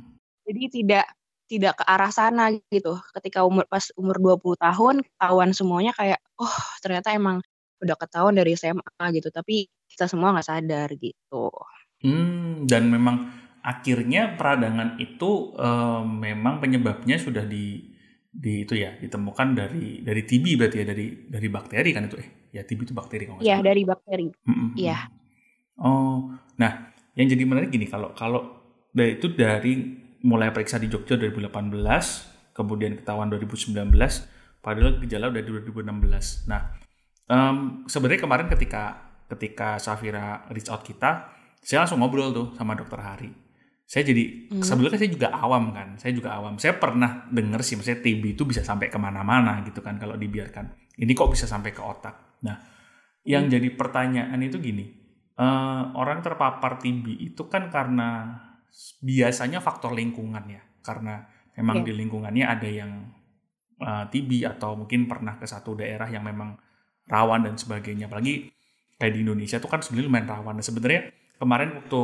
jadi 0.49 0.65
tidak 0.73 1.07
tidak 1.49 1.73
ke 1.81 1.85
arah 1.85 2.09
sana 2.13 2.49
gitu. 2.73 2.97
Ketika 3.13 3.45
umur 3.45 3.69
pas 3.69 3.93
umur 4.01 4.17
20 4.17 4.57
tahun 4.57 4.95
ketahuan 5.05 5.51
semuanya 5.53 5.93
kayak 5.93 6.21
oh 6.41 6.57
ternyata 6.81 7.13
emang 7.13 7.45
udah 7.85 7.97
ketahuan 8.01 8.33
dari 8.37 8.57
SMA 8.57 9.05
gitu. 9.13 9.29
Tapi 9.29 9.69
kita 9.93 10.09
semua 10.09 10.33
nggak 10.33 10.49
sadar 10.49 10.89
gitu 10.97 11.53
hmm, 12.05 12.69
dan 12.69 12.91
memang 12.91 13.31
akhirnya 13.63 14.39
peradangan 14.39 14.97
itu 15.03 15.53
uh, 15.59 16.03
memang 16.07 16.63
penyebabnya 16.63 17.19
sudah 17.19 17.45
di 17.45 17.91
di 18.29 18.63
itu 18.63 18.79
ya 18.79 18.95
ditemukan 18.97 19.49
dari 19.57 20.01
dari 20.05 20.23
TB 20.23 20.45
berarti 20.55 20.77
ya 20.79 20.87
dari 20.87 21.07
dari 21.27 21.49
bakteri 21.51 21.91
kan 21.91 22.07
itu 22.07 22.17
eh 22.21 22.29
ya 22.55 22.63
TB 22.63 22.81
itu 22.89 22.95
bakteri 22.95 23.25
kalau 23.29 23.41
Iya 23.43 23.61
dari 23.61 23.83
bakteri. 23.83 24.27
Iya. 24.79 24.99
Oh, 25.79 26.33
nah 26.59 26.95
yang 27.19 27.29
jadi 27.31 27.43
menarik 27.47 27.71
gini 27.75 27.87
kalau 27.91 28.15
kalau 28.15 28.43
dari 28.95 29.19
itu 29.19 29.31
dari 29.35 29.75
mulai 30.23 30.51
periksa 30.51 30.83
di 30.83 30.91
Jogja 30.91 31.15
2018, 31.15 31.55
kemudian 32.55 32.99
ketahuan 32.99 33.31
2019, 33.31 33.75
padahal 34.59 34.99
gejala 35.03 35.31
udah 35.31 35.43
2016. 35.43 36.51
Nah, 36.51 36.75
um, 37.31 37.87
sebenarnya 37.87 38.21
kemarin 38.27 38.47
ketika 38.51 39.15
ketika 39.31 39.79
Safira 39.79 40.43
reach 40.51 40.67
out 40.67 40.83
kita, 40.83 41.31
saya 41.63 41.85
langsung 41.85 42.01
ngobrol 42.01 42.31
tuh 42.33 42.47
sama 42.57 42.79
dokter 42.79 43.01
Hari. 43.01 43.31
Saya 43.89 44.05
jadi 44.05 44.53
hmm. 44.53 44.61
sebelumnya 44.61 45.01
saya 45.01 45.11
juga 45.11 45.29
awam 45.33 45.73
kan, 45.73 45.97
saya 45.97 46.13
juga 46.13 46.37
awam. 46.37 46.61
Saya 46.61 46.77
pernah 46.77 47.25
denger 47.33 47.61
sih, 47.65 47.75
maksudnya 47.81 48.05
TB 48.05 48.37
itu 48.37 48.45
bisa 48.45 48.61
sampai 48.61 48.93
ke 48.93 49.01
mana-mana 49.01 49.65
gitu 49.65 49.81
kan 49.81 49.97
kalau 49.97 50.21
dibiarkan. 50.21 50.93
Ini 51.01 51.13
kok 51.17 51.33
bisa 51.33 51.49
sampai 51.49 51.73
ke 51.73 51.81
otak. 51.81 52.41
Nah, 52.45 52.57
yang 53.25 53.49
hmm. 53.49 53.53
jadi 53.57 53.69
pertanyaan 53.73 54.41
itu 54.45 54.61
gini, 54.61 54.85
uh, 55.41 55.95
orang 55.97 56.21
terpapar 56.21 56.77
TB 56.83 57.33
itu 57.33 57.49
kan 57.49 57.73
karena 57.73 58.37
biasanya 59.01 59.65
faktor 59.65 59.97
lingkungan 59.97 60.45
ya 60.47 60.63
karena 60.85 61.25
memang 61.57 61.83
yeah. 61.83 61.87
di 61.89 61.93
lingkungannya 61.97 62.45
ada 62.47 62.69
yang 62.69 62.93
uh, 63.83 64.05
eh, 64.05 64.05
TB 64.13 64.47
atau 64.57 64.79
mungkin 64.79 65.11
pernah 65.11 65.35
ke 65.41 65.47
satu 65.49 65.75
daerah 65.75 66.07
yang 66.07 66.23
memang 66.23 66.55
rawan 67.09 67.49
dan 67.49 67.55
sebagainya 67.57 68.07
apalagi 68.07 68.53
kayak 69.01 69.13
di 69.15 69.21
Indonesia 69.25 69.57
tuh 69.59 69.71
kan 69.71 69.81
sebenarnya 69.81 70.07
lumayan 70.11 70.29
rawan 70.29 70.55
nah, 70.61 70.65
sebenarnya 70.65 71.03
kemarin 71.39 71.79
waktu 71.79 72.03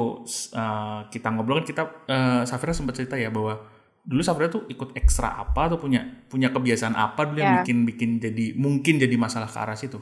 uh, 0.55 1.11
kita 1.11 1.29
ngobrol 1.35 1.61
kan 1.63 1.67
kita 1.67 1.83
uh, 2.09 2.43
Safira 2.47 2.71
sempat 2.71 2.97
cerita 2.97 3.19
ya 3.19 3.29
bahwa 3.35 3.61
dulu 4.07 4.23
Safira 4.23 4.49
tuh 4.49 4.65
ikut 4.71 4.95
ekstra 4.95 5.35
apa 5.37 5.69
atau 5.69 5.79
punya 5.79 6.07
punya 6.31 6.55
kebiasaan 6.55 6.95
apa 6.95 7.29
dulu 7.29 7.43
yeah. 7.43 7.47
yang 7.47 7.57
bikin 7.67 7.79
bikin 7.85 8.11
jadi 8.23 8.45
mungkin 8.55 9.03
jadi 9.03 9.15
masalah 9.19 9.51
ke 9.51 9.59
arah 9.59 9.75
situ 9.75 9.99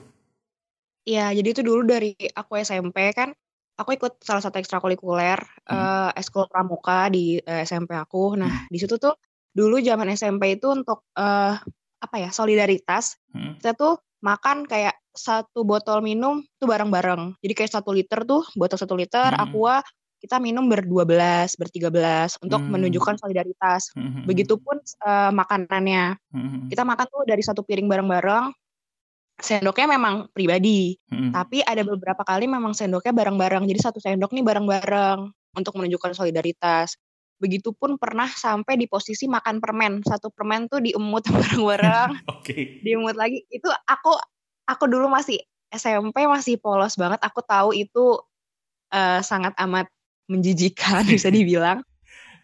Iya, 1.03 1.35
jadi 1.35 1.49
itu 1.51 1.63
dulu 1.67 1.83
dari 1.83 2.15
aku 2.15 2.63
SMP 2.63 3.11
kan, 3.11 3.35
aku 3.75 3.99
ikut 3.99 4.23
salah 4.23 4.39
satu 4.39 4.63
ekstrakurikuler, 4.63 5.43
hmm. 5.67 5.75
uh, 5.75 6.11
eskul 6.15 6.47
pramuka 6.47 7.11
di 7.11 7.43
uh, 7.43 7.67
SMP 7.67 7.99
aku. 7.99 8.39
Nah, 8.39 8.47
hmm. 8.47 8.71
di 8.71 8.79
situ 8.79 9.03
tuh 9.03 9.19
dulu 9.51 9.83
zaman 9.83 10.15
SMP 10.15 10.63
itu 10.63 10.71
untuk 10.71 11.11
uh, 11.19 11.59
apa 12.03 12.17
ya 12.19 12.31
solidaritas 12.31 13.19
hmm. 13.35 13.63
kita 13.63 13.75
tuh 13.75 13.99
makan 14.23 14.65
kayak 14.67 15.02
satu 15.13 15.63
botol 15.63 16.01
minum 16.01 16.41
tuh 16.57 16.69
bareng-bareng 16.69 17.37
jadi 17.45 17.53
kayak 17.53 17.73
satu 17.73 17.93
liter 17.93 18.25
tuh 18.25 18.43
botol 18.57 18.81
satu 18.81 18.97
liter 18.97 19.33
hmm. 19.33 19.45
aqua 19.45 19.85
kita 20.23 20.39
minum 20.39 20.71
berdua 20.71 21.03
belas 21.03 21.59
bertiga 21.59 21.93
belas 21.93 22.39
untuk 22.41 22.63
hmm. 22.63 22.71
menunjukkan 22.73 23.21
solidaritas 23.21 23.93
hmm. 23.93 24.25
begitupun 24.25 24.81
uh, 25.05 25.31
makanannya 25.35 26.17
hmm. 26.33 26.73
kita 26.73 26.83
makan 26.87 27.07
tuh 27.11 27.23
dari 27.29 27.43
satu 27.45 27.61
piring 27.67 27.91
bareng-bareng 27.91 28.55
sendoknya 29.43 29.99
memang 29.99 30.31
pribadi 30.33 30.97
hmm. 31.11 31.35
tapi 31.35 31.61
ada 31.61 31.85
beberapa 31.85 32.23
kali 32.25 32.49
memang 32.49 32.73
sendoknya 32.73 33.13
bareng-bareng 33.13 33.69
jadi 33.69 33.81
satu 33.91 33.99
sendok 34.01 34.33
nih 34.33 34.45
bareng-bareng 34.47 35.29
untuk 35.53 35.77
menunjukkan 35.77 36.17
solidaritas 36.17 36.97
Begitupun 37.43 37.99
pernah 37.99 38.31
sampai 38.31 38.79
di 38.79 38.87
posisi 38.87 39.27
makan 39.27 39.59
permen. 39.59 40.07
Satu 40.07 40.31
permen 40.31 40.71
tuh 40.71 40.79
diemut 40.79 41.27
bareng-bareng. 41.35 42.11
Oke. 42.39 42.55
Okay. 42.55 42.63
Diemut 42.87 43.19
lagi. 43.19 43.43
Itu 43.51 43.67
aku 43.67 44.15
aku 44.73 44.89
dulu 44.89 45.07
masih 45.13 45.41
SMP 45.73 46.25
masih 46.29 46.61
polos 46.61 46.97
banget. 46.97 47.21
Aku 47.25 47.41
tahu 47.45 47.73
itu 47.73 48.21
uh, 48.93 49.21
sangat 49.25 49.57
amat 49.57 49.89
menjijikan 50.29 51.05
bisa 51.09 51.29
dibilang. 51.37 51.81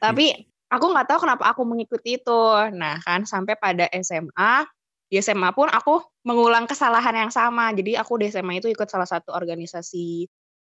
Tapi 0.00 0.48
aku 0.68 0.84
nggak 0.92 1.08
tahu 1.08 1.18
kenapa 1.28 1.44
aku 1.52 1.64
mengikuti 1.68 2.16
itu. 2.20 2.42
Nah 2.72 3.00
kan 3.04 3.28
sampai 3.28 3.56
pada 3.56 3.88
SMA 4.00 4.64
di 5.08 5.16
SMA 5.24 5.52
pun 5.56 5.72
aku 5.72 6.04
mengulang 6.24 6.68
kesalahan 6.68 7.16
yang 7.16 7.32
sama. 7.32 7.72
Jadi 7.72 7.96
aku 7.96 8.20
di 8.20 8.28
SMA 8.28 8.60
itu 8.60 8.68
ikut 8.68 8.88
salah 8.88 9.08
satu 9.08 9.32
organisasi 9.32 10.28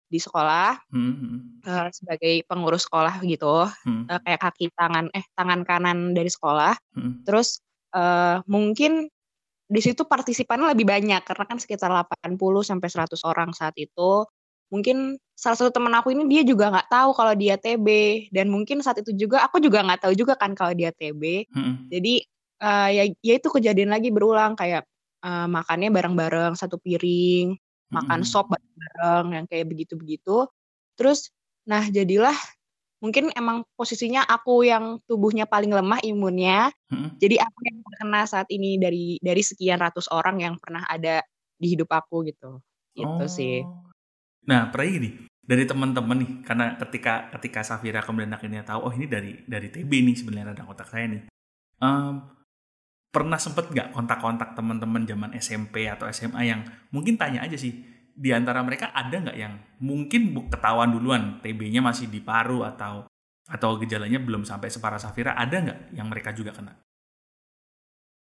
di 0.08 0.16
sekolah 0.16 0.88
hmm. 0.88 1.68
uh, 1.68 1.88
sebagai 1.92 2.40
pengurus 2.48 2.88
sekolah 2.88 3.20
gitu 3.28 3.68
hmm. 3.68 4.08
uh, 4.08 4.20
kayak 4.24 4.40
kaki 4.40 4.72
tangan 4.72 5.12
eh 5.12 5.24
tangan 5.36 5.68
kanan 5.68 6.16
dari 6.16 6.32
sekolah 6.32 6.72
hmm. 6.96 7.28
terus 7.28 7.60
uh, 7.92 8.40
mungkin 8.48 9.12
di 9.68 9.80
situ 9.84 10.08
partisipannya 10.08 10.72
lebih 10.72 10.88
banyak 10.88 11.22
karena 11.28 11.44
kan 11.44 11.58
sekitar 11.60 11.92
80 11.92 12.40
sampai 12.64 12.88
100 12.88 13.20
orang 13.28 13.52
saat 13.52 13.76
itu 13.76 14.24
mungkin 14.68 15.16
salah 15.32 15.56
satu 15.56 15.72
teman 15.72 15.92
aku 15.96 16.12
ini 16.12 16.28
dia 16.28 16.42
juga 16.44 16.68
nggak 16.72 16.88
tahu 16.92 17.10
kalau 17.16 17.32
dia 17.36 17.56
TB 17.56 17.88
dan 18.32 18.52
mungkin 18.52 18.80
saat 18.84 19.00
itu 19.00 19.12
juga 19.16 19.44
aku 19.44 19.60
juga 19.60 19.80
nggak 19.84 20.08
tahu 20.08 20.12
juga 20.16 20.36
kan 20.36 20.52
kalau 20.52 20.76
dia 20.76 20.92
TB 20.92 21.48
hmm. 21.52 21.88
jadi 21.88 22.14
uh, 22.60 22.88
ya 22.92 23.04
ya 23.24 23.34
itu 23.38 23.48
kejadian 23.48 23.92
lagi 23.92 24.12
berulang 24.12 24.58
kayak 24.58 24.84
uh, 25.24 25.46
makannya 25.48 25.88
bareng-bareng 25.88 26.54
satu 26.58 26.76
piring 26.78 27.54
makan 27.88 28.20
hmm. 28.20 28.28
sop 28.28 28.52
bareng-bareng 28.52 29.26
yang 29.32 29.46
kayak 29.48 29.66
begitu-begitu. 29.68 30.46
Terus 30.98 31.32
nah 31.68 31.84
jadilah 31.84 32.36
mungkin 32.98 33.30
emang 33.34 33.62
posisinya 33.78 34.26
aku 34.26 34.66
yang 34.66 34.98
tubuhnya 35.06 35.46
paling 35.46 35.70
lemah 35.70 36.02
imunnya. 36.02 36.70
Hmm. 36.90 37.14
Jadi 37.18 37.38
aku 37.38 37.58
yang 37.66 37.78
terkena 37.82 38.20
saat 38.26 38.48
ini 38.50 38.78
dari 38.78 39.16
dari 39.22 39.42
sekian 39.42 39.78
ratus 39.78 40.10
orang 40.10 40.42
yang 40.42 40.54
pernah 40.58 40.86
ada 40.86 41.22
di 41.58 41.66
hidup 41.74 41.90
aku 41.90 42.26
gitu. 42.26 42.58
Gitu 42.94 43.24
oh. 43.24 43.30
sih. 43.30 43.62
Nah, 44.50 44.70
pernah 44.74 44.88
ini 44.90 45.10
dari 45.48 45.64
teman-teman 45.64 46.16
nih 46.18 46.30
karena 46.44 46.66
ketika 46.76 47.32
ketika 47.38 47.60
Safira 47.64 48.04
kemudian 48.04 48.34
akhirnya 48.34 48.66
tahu 48.66 48.90
oh 48.90 48.92
ini 48.92 49.08
dari 49.08 49.32
dari 49.46 49.72
TB 49.72 49.88
nih 49.88 50.16
sebenarnya 50.18 50.52
radang 50.52 50.68
otak 50.68 50.90
saya 50.90 51.06
nih. 51.06 51.22
Um, 51.78 52.38
pernah 53.08 53.40
sempet 53.40 53.72
nggak 53.72 53.96
kontak-kontak 53.96 54.52
teman-teman 54.52 55.08
zaman 55.08 55.32
SMP 55.38 55.88
atau 55.88 56.04
SMA 56.12 56.42
yang 56.44 56.60
mungkin 56.92 57.16
tanya 57.16 57.40
aja 57.40 57.56
sih 57.56 57.97
di 58.18 58.34
antara 58.34 58.58
mereka 58.66 58.90
ada 58.90 59.14
nggak 59.14 59.38
yang 59.38 59.54
mungkin 59.78 60.34
ketahuan 60.50 60.90
duluan 60.90 61.38
TB-nya 61.38 61.78
masih 61.78 62.10
di 62.10 62.18
paru 62.18 62.66
atau 62.66 63.06
atau 63.46 63.70
gejalanya 63.78 64.18
belum 64.18 64.42
sampai 64.42 64.68
separah 64.68 64.98
Safira 64.98 65.38
ada 65.38 65.54
nggak 65.62 65.78
yang 65.94 66.10
mereka 66.10 66.34
juga 66.34 66.50
kena? 66.50 66.74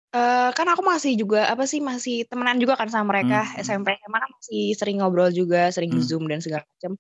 Uh, 0.09 0.49
kan 0.57 0.65
aku 0.67 0.81
masih 0.83 1.15
juga 1.15 1.47
apa 1.47 1.69
sih 1.69 1.79
masih 1.79 2.25
temenan 2.25 2.57
juga 2.57 2.73
kan 2.75 2.89
sama 2.89 3.13
mereka 3.13 3.45
hmm. 3.45 3.61
SMP 3.61 3.93
SMA 4.03 4.17
kan 4.19 4.31
masih 4.35 4.63
sering 4.73 4.97
ngobrol 4.99 5.29
juga 5.29 5.69
sering 5.69 5.95
hmm. 5.95 6.03
zoom 6.03 6.27
dan 6.27 6.43
segala 6.43 6.67
macam. 6.67 6.99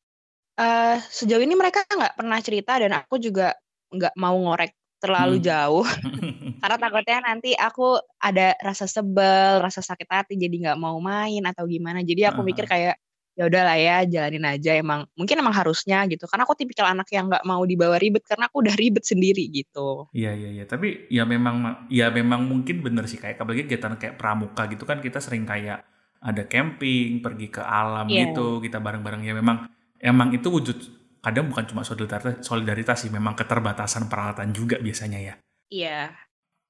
Uh, 0.59 0.97
sejauh 1.11 1.43
ini 1.43 1.55
mereka 1.59 1.83
nggak 1.83 2.15
pernah 2.15 2.39
cerita 2.39 2.79
dan 2.79 2.91
aku 2.95 3.19
juga 3.19 3.57
nggak 3.91 4.13
mau 4.15 4.37
ngorek 4.37 4.78
terlalu 4.99 5.39
hmm. 5.39 5.45
jauh. 5.47 5.85
Karena 6.61 6.77
takutnya 6.77 7.17
nanti 7.23 7.55
aku 7.55 7.97
ada 8.19 8.53
rasa 8.59 8.85
sebel 8.85 9.63
rasa 9.63 9.79
sakit 9.79 10.07
hati 10.11 10.33
jadi 10.35 10.69
nggak 10.69 10.79
mau 10.79 10.99
main 10.99 11.41
atau 11.47 11.65
gimana. 11.65 12.03
Jadi 12.03 12.27
aku 12.27 12.43
uh. 12.43 12.45
mikir 12.45 12.67
kayak 12.67 12.99
ya 13.39 13.47
udahlah 13.47 13.79
ya 13.79 13.97
jalanin 14.03 14.43
aja. 14.43 14.75
Emang 14.75 15.07
mungkin 15.15 15.39
emang 15.39 15.55
harusnya 15.55 16.03
gitu. 16.11 16.27
Karena 16.27 16.43
aku 16.43 16.59
tipikal 16.59 16.91
anak 16.91 17.07
yang 17.15 17.31
nggak 17.31 17.47
mau 17.47 17.63
dibawa 17.63 17.95
ribet 17.95 18.27
karena 18.27 18.51
aku 18.51 18.59
udah 18.67 18.75
ribet 18.75 19.07
sendiri 19.07 19.47
gitu. 19.47 20.11
Iya 20.11 20.35
iya 20.35 20.49
iya. 20.59 20.63
Tapi 20.67 21.07
ya 21.07 21.23
memang 21.23 21.87
ya 21.87 22.11
memang 22.11 22.43
mungkin 22.43 22.83
bener 22.83 23.07
sih 23.07 23.17
kayak 23.17 23.39
apalagi 23.39 23.63
kegiatan 23.65 23.95
kayak 23.95 24.19
pramuka 24.19 24.67
gitu 24.67 24.83
kan 24.83 24.99
kita 24.99 25.23
sering 25.23 25.47
kayak 25.47 25.87
ada 26.19 26.43
camping 26.51 27.23
pergi 27.23 27.47
ke 27.47 27.63
alam 27.63 28.11
yeah. 28.11 28.27
gitu 28.27 28.59
kita 28.59 28.83
bareng-bareng. 28.83 29.23
Ya 29.23 29.31
memang 29.31 29.71
emang 30.03 30.35
itu 30.35 30.51
wujud 30.51 30.98
kadang 31.19 31.51
bukan 31.51 31.67
cuma 31.67 31.83
solidaritas, 31.83 32.43
solidaritas 32.43 32.97
sih, 33.03 33.11
memang 33.11 33.35
keterbatasan 33.35 34.07
peralatan 34.07 34.55
juga 34.55 34.79
biasanya 34.79 35.19
ya. 35.19 35.33
Iya. 35.69 36.15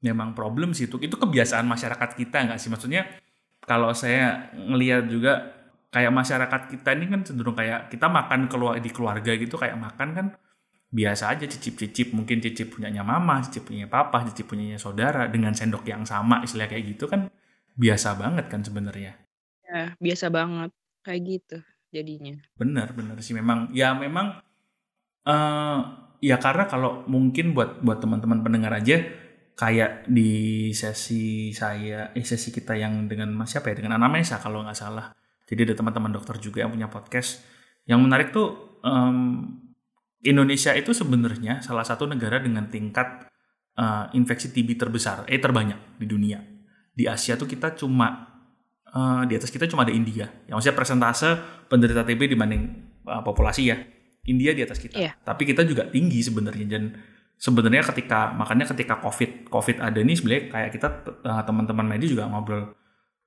Memang 0.01 0.33
problem 0.33 0.73
sih 0.73 0.89
itu. 0.89 0.97
Itu 0.97 1.21
kebiasaan 1.21 1.65
masyarakat 1.69 2.17
kita 2.17 2.49
nggak 2.49 2.59
sih? 2.59 2.71
Maksudnya 2.73 3.05
kalau 3.61 3.93
saya 3.93 4.49
ngelihat 4.55 5.05
juga 5.11 5.53
kayak 5.93 6.13
masyarakat 6.13 6.61
kita 6.73 6.89
ini 6.97 7.05
kan 7.09 7.21
cenderung 7.25 7.57
kayak 7.57 7.89
kita 7.89 8.05
makan 8.09 8.45
keluar 8.45 8.77
di 8.77 8.89
keluarga 8.93 9.33
gitu 9.33 9.57
kayak 9.57 9.77
makan 9.77 10.09
kan 10.13 10.27
biasa 10.89 11.37
aja 11.37 11.45
cicip-cicip 11.45 12.17
mungkin 12.17 12.41
cicip 12.41 12.73
punyanya 12.73 13.05
mama, 13.05 13.45
cicip 13.45 13.69
punyanya 13.69 13.89
papa, 13.89 14.25
cicip 14.25 14.49
punyanya 14.49 14.81
saudara 14.81 15.29
dengan 15.29 15.53
sendok 15.53 15.85
yang 15.85 16.01
sama 16.01 16.41
istilah 16.41 16.65
kayak 16.65 16.97
gitu 16.97 17.05
kan 17.05 17.29
biasa 17.77 18.17
banget 18.17 18.49
kan 18.49 18.65
sebenarnya. 18.65 19.13
Ya, 19.69 19.93
biasa 20.01 20.33
banget 20.33 20.73
kayak 21.05 21.21
gitu 21.25 21.57
jadinya. 21.89 22.37
Bener 22.55 22.93
bener 22.93 23.17
sih 23.21 23.33
memang 23.33 23.73
ya 23.73 23.93
memang 23.97 24.39
uh, 25.25 25.79
ya 26.21 26.37
karena 26.37 26.65
kalau 26.69 27.03
mungkin 27.09 27.53
buat 27.53 27.81
buat 27.81 27.99
teman-teman 28.01 28.41
pendengar 28.41 28.73
aja 28.75 29.03
kayak 29.59 30.07
di 30.07 30.71
sesi 30.71 31.51
saya 31.51 32.15
eh 32.15 32.23
sesi 32.23 32.53
kita 32.53 32.79
yang 32.79 33.11
dengan 33.11 33.35
mas 33.35 33.51
siapa 33.51 33.75
ya 33.75 33.83
dengan 33.83 33.99
Anamesa 33.99 34.39
kalau 34.39 34.63
nggak 34.63 34.77
salah. 34.77 35.11
Jadi 35.49 35.65
ada 35.65 35.75
teman-teman 35.81 36.13
dokter 36.13 36.37
juga 36.37 36.61
yang 36.61 36.71
punya 36.71 36.87
podcast. 36.87 37.41
Yang 37.89 37.99
menarik 38.05 38.29
tuh 38.29 38.77
um, 38.85 39.49
Indonesia 40.21 40.77
itu 40.77 40.93
sebenarnya 40.93 41.65
salah 41.65 41.81
satu 41.81 42.05
negara 42.05 42.37
dengan 42.37 42.69
tingkat 42.69 43.25
uh, 43.79 44.11
infeksi 44.13 44.53
TB 44.53 44.77
terbesar, 44.77 45.25
eh 45.25 45.41
terbanyak 45.41 45.97
di 45.97 46.05
dunia. 46.05 46.37
Di 46.93 47.09
Asia 47.09 47.33
tuh 47.33 47.49
kita 47.49 47.73
cuma 47.73 48.28
uh, 48.93 49.23
di 49.25 49.33
atas 49.37 49.49
kita 49.49 49.65
cuma 49.69 49.85
ada 49.85 49.93
India. 49.93 50.29
Yang 50.49 50.55
maksudnya 50.61 50.77
persentase 50.77 51.29
penderita 51.69 52.01
TB 52.05 52.37
dibanding 52.37 52.61
uh, 53.05 53.21
populasi 53.21 53.69
ya. 53.69 53.77
India 54.27 54.53
di 54.53 54.61
atas 54.61 54.77
kita. 54.77 54.99
Yeah. 54.99 55.13
Tapi 55.25 55.47
kita 55.47 55.65
juga 55.65 55.87
tinggi 55.89 56.21
sebenarnya 56.21 56.65
dan 56.69 56.83
sebenarnya 57.39 57.87
ketika 57.87 58.35
makanya 58.35 58.67
ketika 58.69 58.99
COVID 58.99 59.47
COVID 59.47 59.79
ada 59.79 59.99
nih 60.03 60.15
sebenarnya 60.19 60.43
kayak 60.51 60.69
kita 60.75 60.87
uh, 61.23 61.41
teman-teman 61.47 61.87
medis 61.87 62.11
juga 62.11 62.27
ngobrol 62.27 62.75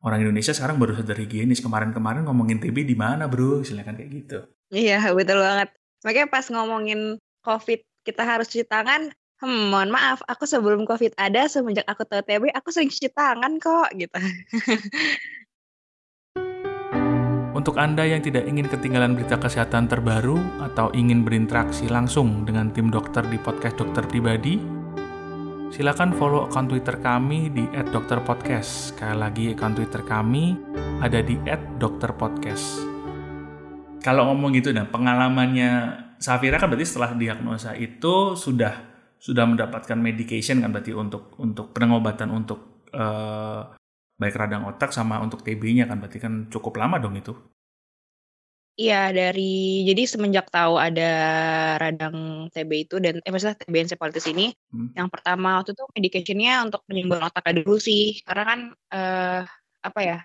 orang 0.03 0.21
Indonesia 0.21 0.53
sekarang 0.53 0.77
baru 0.77 0.99
sadar 0.99 1.17
higienis. 1.17 1.63
Kemarin-kemarin 1.63 2.27
ngomongin 2.27 2.59
TB 2.59 2.87
di 2.87 2.97
mana, 2.99 3.31
Bro? 3.31 3.63
Silakan 3.63 3.97
kayak 3.97 4.11
gitu. 4.11 4.39
Iya, 4.75 5.01
betul 5.17 5.41
banget. 5.41 5.73
Makanya 6.03 6.29
pas 6.29 6.45
ngomongin 6.51 7.23
COVID 7.47 7.81
kita 8.03 8.23
harus 8.27 8.51
cuci 8.51 8.67
tangan, 8.67 9.15
hmm, 9.39 9.71
mohon 9.71 9.95
maaf, 9.95 10.27
aku 10.27 10.43
sebelum 10.43 10.83
COVID 10.83 11.15
ada, 11.15 11.47
semenjak 11.47 11.87
aku 11.87 12.03
tahu 12.03 12.19
TB, 12.27 12.51
aku 12.51 12.75
sering 12.75 12.91
cuci 12.91 13.15
tangan 13.15 13.63
kok, 13.63 13.95
gitu. 13.95 14.19
Untuk 17.63 17.79
Anda 17.79 18.03
yang 18.03 18.19
tidak 18.19 18.51
ingin 18.51 18.67
ketinggalan 18.67 19.15
berita 19.15 19.39
kesehatan 19.39 19.87
terbaru 19.87 20.35
atau 20.67 20.91
ingin 20.99 21.23
berinteraksi 21.23 21.87
langsung 21.87 22.43
dengan 22.43 22.75
tim 22.75 22.91
dokter 22.91 23.23
di 23.31 23.39
podcast 23.39 23.79
dokter 23.79 24.03
pribadi, 24.03 24.59
silakan 25.71 26.11
follow 26.11 26.51
akun 26.51 26.67
Twitter 26.67 26.99
kami 26.99 27.55
di 27.55 27.63
@dokterpodcast. 27.71 28.91
Sekali 28.91 29.15
lagi 29.15 29.45
akun 29.55 29.79
Twitter 29.79 30.03
kami 30.03 30.59
ada 31.07 31.23
di 31.23 31.39
@dokterpodcast. 31.79 32.67
Kalau 34.03 34.35
ngomong 34.35 34.59
gitu 34.59 34.75
nah, 34.75 34.91
pengalamannya 34.91 35.71
Safira 36.19 36.59
kan 36.59 36.67
berarti 36.67 36.83
setelah 36.83 37.15
diagnosa 37.15 37.79
itu 37.79 38.35
sudah 38.35 38.75
sudah 39.23 39.47
mendapatkan 39.47 40.03
medication 40.03 40.67
kan 40.67 40.75
berarti 40.75 40.99
untuk 40.99 41.39
untuk 41.39 41.71
pengobatan 41.71 42.27
untuk 42.35 42.91
uh, 42.91 43.79
baik 44.23 44.39
radang 44.39 44.63
otak 44.71 44.95
sama 44.95 45.19
untuk 45.19 45.43
TB-nya 45.43 45.91
kan 45.91 45.99
berarti 45.99 46.19
kan 46.23 46.47
cukup 46.47 46.79
lama 46.79 47.03
dong 47.03 47.19
itu? 47.19 47.35
Iya 48.73 49.13
dari 49.13 49.85
jadi 49.85 50.09
semenjak 50.09 50.49
tahu 50.49 50.81
ada 50.81 51.13
radang 51.77 52.49
TB 52.49 52.71
itu 52.89 52.97
dan 53.05 53.21
eh 53.21 53.29
maksudnya 53.29 53.59
TB 53.61 53.75
encephalitis 53.85 54.25
ini, 54.33 54.57
hmm. 54.73 54.97
yang 54.97 55.13
pertama 55.13 55.61
waktu 55.61 55.77
itu 55.77 55.85
medication-nya 55.93 56.65
untuk 56.65 56.81
penyembuhan 56.89 57.29
otak 57.29 57.53
dulu 57.53 57.77
sih 57.77 58.25
karena 58.25 58.43
kan 58.49 58.61
eh, 58.97 59.41
apa 59.85 60.01
ya 60.01 60.19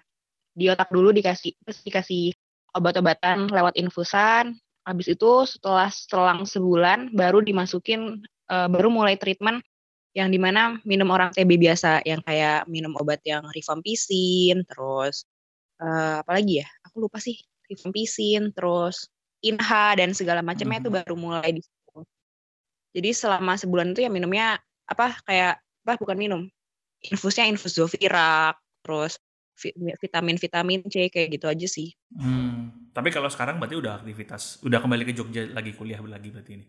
di 0.56 0.72
otak 0.72 0.88
dulu 0.96 1.12
dikasih 1.12 1.60
terus 1.60 1.84
dikasih 1.84 2.32
obat-obatan 2.72 3.52
lewat 3.52 3.76
infusan 3.76 4.56
habis 4.88 5.12
itu 5.12 5.44
setelah 5.44 5.92
selang 5.92 6.48
sebulan 6.48 7.12
baru 7.12 7.44
dimasukin 7.44 8.24
eh, 8.48 8.68
baru 8.72 8.88
mulai 8.88 9.20
treatment 9.20 9.60
yang 10.18 10.34
di 10.34 10.42
mana 10.42 10.82
minum 10.82 11.14
orang 11.14 11.30
TB 11.30 11.62
biasa 11.62 12.02
yang 12.02 12.26
kayak 12.26 12.66
minum 12.66 12.98
obat 12.98 13.22
yang 13.22 13.46
rifampicin 13.54 14.66
terus 14.66 15.30
uh, 15.78 16.26
apa 16.26 16.42
lagi 16.42 16.66
ya 16.66 16.68
aku 16.90 17.06
lupa 17.06 17.22
sih 17.22 17.38
rifampicin 17.70 18.50
terus 18.50 19.06
inha 19.46 19.94
dan 19.94 20.18
segala 20.18 20.42
macamnya 20.42 20.82
itu 20.82 20.90
hmm. 20.90 20.98
baru 20.98 21.16
mulai 21.16 21.54
di 21.54 21.62
situ 21.62 22.02
jadi 22.98 23.14
selama 23.14 23.62
sebulan 23.62 23.94
itu 23.94 24.02
ya 24.02 24.10
minumnya 24.10 24.58
apa 24.90 25.22
kayak 25.22 25.62
apa 25.86 25.94
bukan 26.02 26.18
minum 26.18 26.42
infusnya 27.06 27.46
infus 27.46 27.78
zofirak 27.78 28.58
terus 28.82 29.22
vitamin 30.02 30.38
vitamin 30.38 30.86
C 30.86 31.10
kayak 31.10 31.34
gitu 31.34 31.50
aja 31.50 31.66
sih. 31.66 31.90
Hmm. 32.14 32.90
Tapi 32.94 33.10
kalau 33.10 33.30
sekarang 33.30 33.58
berarti 33.58 33.78
udah 33.78 34.02
aktivitas, 34.02 34.62
udah 34.62 34.78
kembali 34.82 35.04
ke 35.06 35.14
Jogja 35.18 35.50
lagi 35.50 35.74
kuliah 35.74 35.98
lagi 36.02 36.30
berarti 36.30 36.52
ini? 36.62 36.66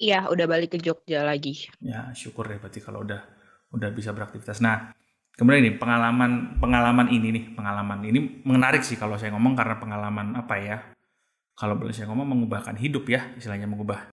Iya, 0.00 0.32
udah 0.32 0.46
balik 0.48 0.72
ke 0.72 0.78
Jogja 0.80 1.20
lagi. 1.20 1.68
Ya, 1.84 2.08
syukur 2.16 2.48
ya 2.48 2.56
berarti 2.56 2.80
kalau 2.80 3.04
udah 3.04 3.20
udah 3.76 3.88
bisa 3.92 4.16
beraktivitas. 4.16 4.64
Nah, 4.64 4.96
kemudian 5.36 5.60
ini 5.60 5.76
pengalaman 5.76 6.56
pengalaman 6.56 7.12
ini 7.12 7.28
nih, 7.36 7.44
pengalaman 7.52 8.00
ini 8.08 8.40
menarik 8.48 8.80
sih 8.80 8.96
kalau 8.96 9.20
saya 9.20 9.36
ngomong 9.36 9.52
karena 9.52 9.76
pengalaman 9.76 10.40
apa 10.40 10.56
ya? 10.56 10.80
Kalau 11.52 11.76
boleh 11.76 11.92
saya 11.92 12.08
ngomong 12.08 12.32
mengubahkan 12.32 12.80
hidup 12.80 13.04
ya, 13.12 13.36
istilahnya 13.36 13.68
mengubah 13.68 14.08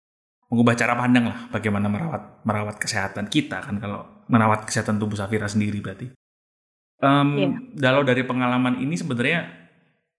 mengubah 0.51 0.75
cara 0.75 0.95
pandang 0.95 1.27
lah 1.31 1.39
bagaimana 1.51 1.91
merawat 1.91 2.47
merawat 2.47 2.77
kesehatan 2.79 3.27
kita 3.27 3.67
kan 3.67 3.83
kalau 3.83 4.27
merawat 4.31 4.67
kesehatan 4.67 4.99
tubuh 4.99 5.15
Safira 5.15 5.47
sendiri 5.47 5.79
berarti. 5.79 6.11
Um, 6.99 7.29
yeah. 7.39 7.55
Kalau 7.79 8.03
dari 8.03 8.27
pengalaman 8.27 8.83
ini 8.83 8.99
sebenarnya 8.99 9.47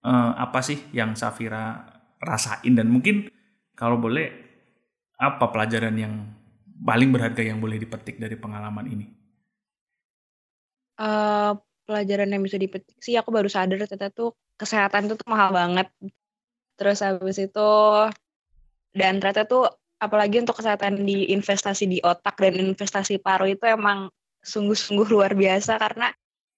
uh, 0.04 0.32
apa 0.40 0.64
sih 0.64 0.80
yang 0.96 1.16
Safira 1.20 1.84
rasain 2.24 2.72
dan 2.72 2.88
mungkin 2.88 3.28
kalau 3.76 4.00
boleh 4.00 4.47
apa 5.18 5.46
pelajaran 5.50 5.96
yang 5.98 6.14
paling 6.78 7.10
berharga 7.10 7.42
yang 7.42 7.58
boleh 7.58 7.82
dipetik 7.82 8.22
dari 8.22 8.38
pengalaman 8.38 8.86
ini? 8.86 9.08
Uh, 10.98 11.58
pelajaran 11.86 12.30
yang 12.30 12.42
bisa 12.42 12.58
dipetik 12.58 12.98
sih 13.02 13.18
aku 13.18 13.30
baru 13.30 13.50
sadar 13.50 13.78
ternyata 13.86 14.10
tuh 14.14 14.34
kesehatan 14.58 15.10
itu 15.10 15.16
tuh 15.18 15.30
mahal 15.30 15.54
banget. 15.54 15.90
Terus 16.78 17.02
habis 17.02 17.38
itu 17.42 17.70
dan 18.94 19.18
ternyata 19.22 19.46
tuh 19.46 19.66
apalagi 19.98 20.42
untuk 20.42 20.62
kesehatan 20.62 21.06
di 21.06 21.34
investasi 21.34 21.90
di 21.90 21.98
otak 22.06 22.38
dan 22.38 22.54
investasi 22.58 23.18
paru 23.18 23.50
itu 23.50 23.66
emang 23.66 24.10
sungguh-sungguh 24.46 25.10
luar 25.10 25.34
biasa 25.34 25.82
karena 25.82 26.14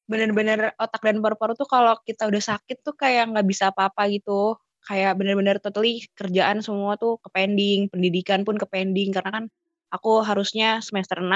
bener-bener 0.10 0.76
otak 0.76 1.00
dan 1.06 1.24
paru-paru 1.24 1.56
tuh 1.56 1.70
kalau 1.70 1.96
kita 2.04 2.28
udah 2.28 2.42
sakit 2.44 2.84
tuh 2.84 2.98
kayak 2.98 3.32
nggak 3.32 3.48
bisa 3.48 3.72
apa-apa 3.72 4.10
gitu 4.12 4.58
kayak 4.90 5.14
bener-bener 5.22 5.62
totally 5.62 6.02
kerjaan 6.18 6.66
semua 6.66 6.98
tuh 6.98 7.22
ke 7.22 7.30
pending, 7.30 7.94
pendidikan 7.94 8.42
pun 8.42 8.58
ke 8.58 8.66
pending 8.66 9.14
karena 9.14 9.30
kan 9.30 9.46
aku 9.94 10.26
harusnya 10.26 10.82
semester 10.82 11.22
6 11.22 11.30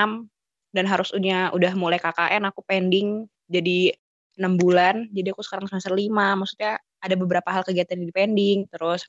dan 0.74 0.86
harusnya 0.90 1.54
udah 1.54 1.78
mulai 1.78 2.02
KKN 2.02 2.50
aku 2.50 2.66
pending 2.66 3.30
jadi 3.46 3.94
enam 4.42 4.58
bulan 4.58 5.06
jadi 5.14 5.38
aku 5.38 5.46
sekarang 5.46 5.70
semester 5.70 5.94
5 5.94 6.10
maksudnya 6.10 6.82
ada 6.98 7.14
beberapa 7.14 7.54
hal 7.54 7.62
kegiatan 7.62 8.02
di 8.02 8.10
pending 8.10 8.66
terus 8.74 9.06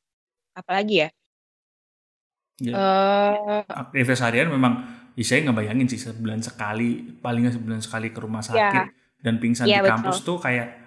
apalagi 0.52 1.08
ya 1.08 1.10
Ya. 2.62 2.70
Uh, 2.70 3.66
aktivitas 3.66 4.22
harian 4.22 4.46
memang 4.46 4.86
ya 5.18 5.26
saya 5.26 5.42
nggak 5.42 5.58
bayangin 5.58 5.90
sih 5.90 5.98
sebulan 5.98 6.38
sekali 6.38 7.18
paling 7.18 7.50
nggak 7.50 7.58
sebulan 7.58 7.80
sekali 7.82 8.14
ke 8.14 8.22
rumah 8.22 8.46
ya. 8.46 8.70
sakit 8.70 8.86
ya. 8.86 8.94
dan 9.26 9.34
pingsan 9.42 9.66
ya, 9.66 9.82
di 9.82 9.90
kampus 9.90 10.22
betul. 10.22 10.38
tuh 10.38 10.46
kayak 10.46 10.83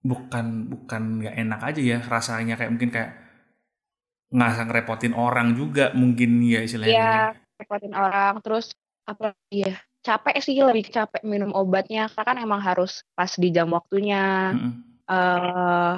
bukan 0.00 0.72
bukan 0.72 1.02
nggak 1.20 1.36
enak 1.36 1.60
aja 1.60 1.80
ya 1.80 1.98
rasanya 2.00 2.56
kayak 2.56 2.72
mungkin 2.72 2.90
kayak 2.92 3.10
nggak 4.30 4.50
ngerepotin 4.70 5.12
orang 5.12 5.58
juga 5.58 5.90
mungkin 5.92 6.40
ya 6.46 6.62
istilahnya. 6.62 6.94
Iya, 6.94 7.14
repotin 7.60 7.92
orang 7.92 8.38
terus 8.40 8.72
apa 9.04 9.34
ya 9.50 9.74
capek 10.00 10.36
sih 10.40 10.56
lebih 10.62 10.88
capek 10.88 11.20
minum 11.26 11.52
obatnya 11.52 12.08
karena 12.14 12.24
kan 12.24 12.38
emang 12.40 12.60
harus 12.62 13.04
pas 13.12 13.30
di 13.36 13.50
jam 13.52 13.68
waktunya. 13.74 14.54
Mm 14.54 14.60
-hmm. 14.60 14.72
uh, 15.10 15.94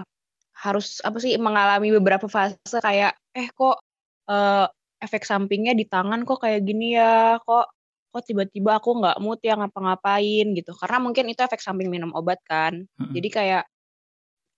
harus 0.63 1.03
apa 1.03 1.19
sih 1.19 1.35
mengalami 1.43 1.91
beberapa 1.91 2.31
fase 2.31 2.57
kayak 2.79 3.19
eh 3.35 3.51
kok 3.51 3.83
uh, 4.31 4.67
efek 5.03 5.27
sampingnya 5.27 5.75
di 5.75 5.91
tangan 5.91 6.23
kok 6.23 6.39
kayak 6.39 6.63
gini 6.63 6.95
ya 6.95 7.43
kok 7.43 7.75
kok 8.15 8.23
tiba-tiba 8.23 8.79
aku 8.79 9.03
nggak 9.03 9.19
mood 9.19 9.43
ya 9.43 9.59
ngapa-ngapain 9.59 10.55
gitu 10.55 10.71
karena 10.79 11.03
mungkin 11.03 11.27
itu 11.33 11.43
efek 11.43 11.59
samping 11.59 11.91
minum 11.91 12.15
obat 12.15 12.39
kan 12.47 12.87
mm 12.87 12.95
-hmm. 12.95 13.13
jadi 13.19 13.29
kayak 13.35 13.65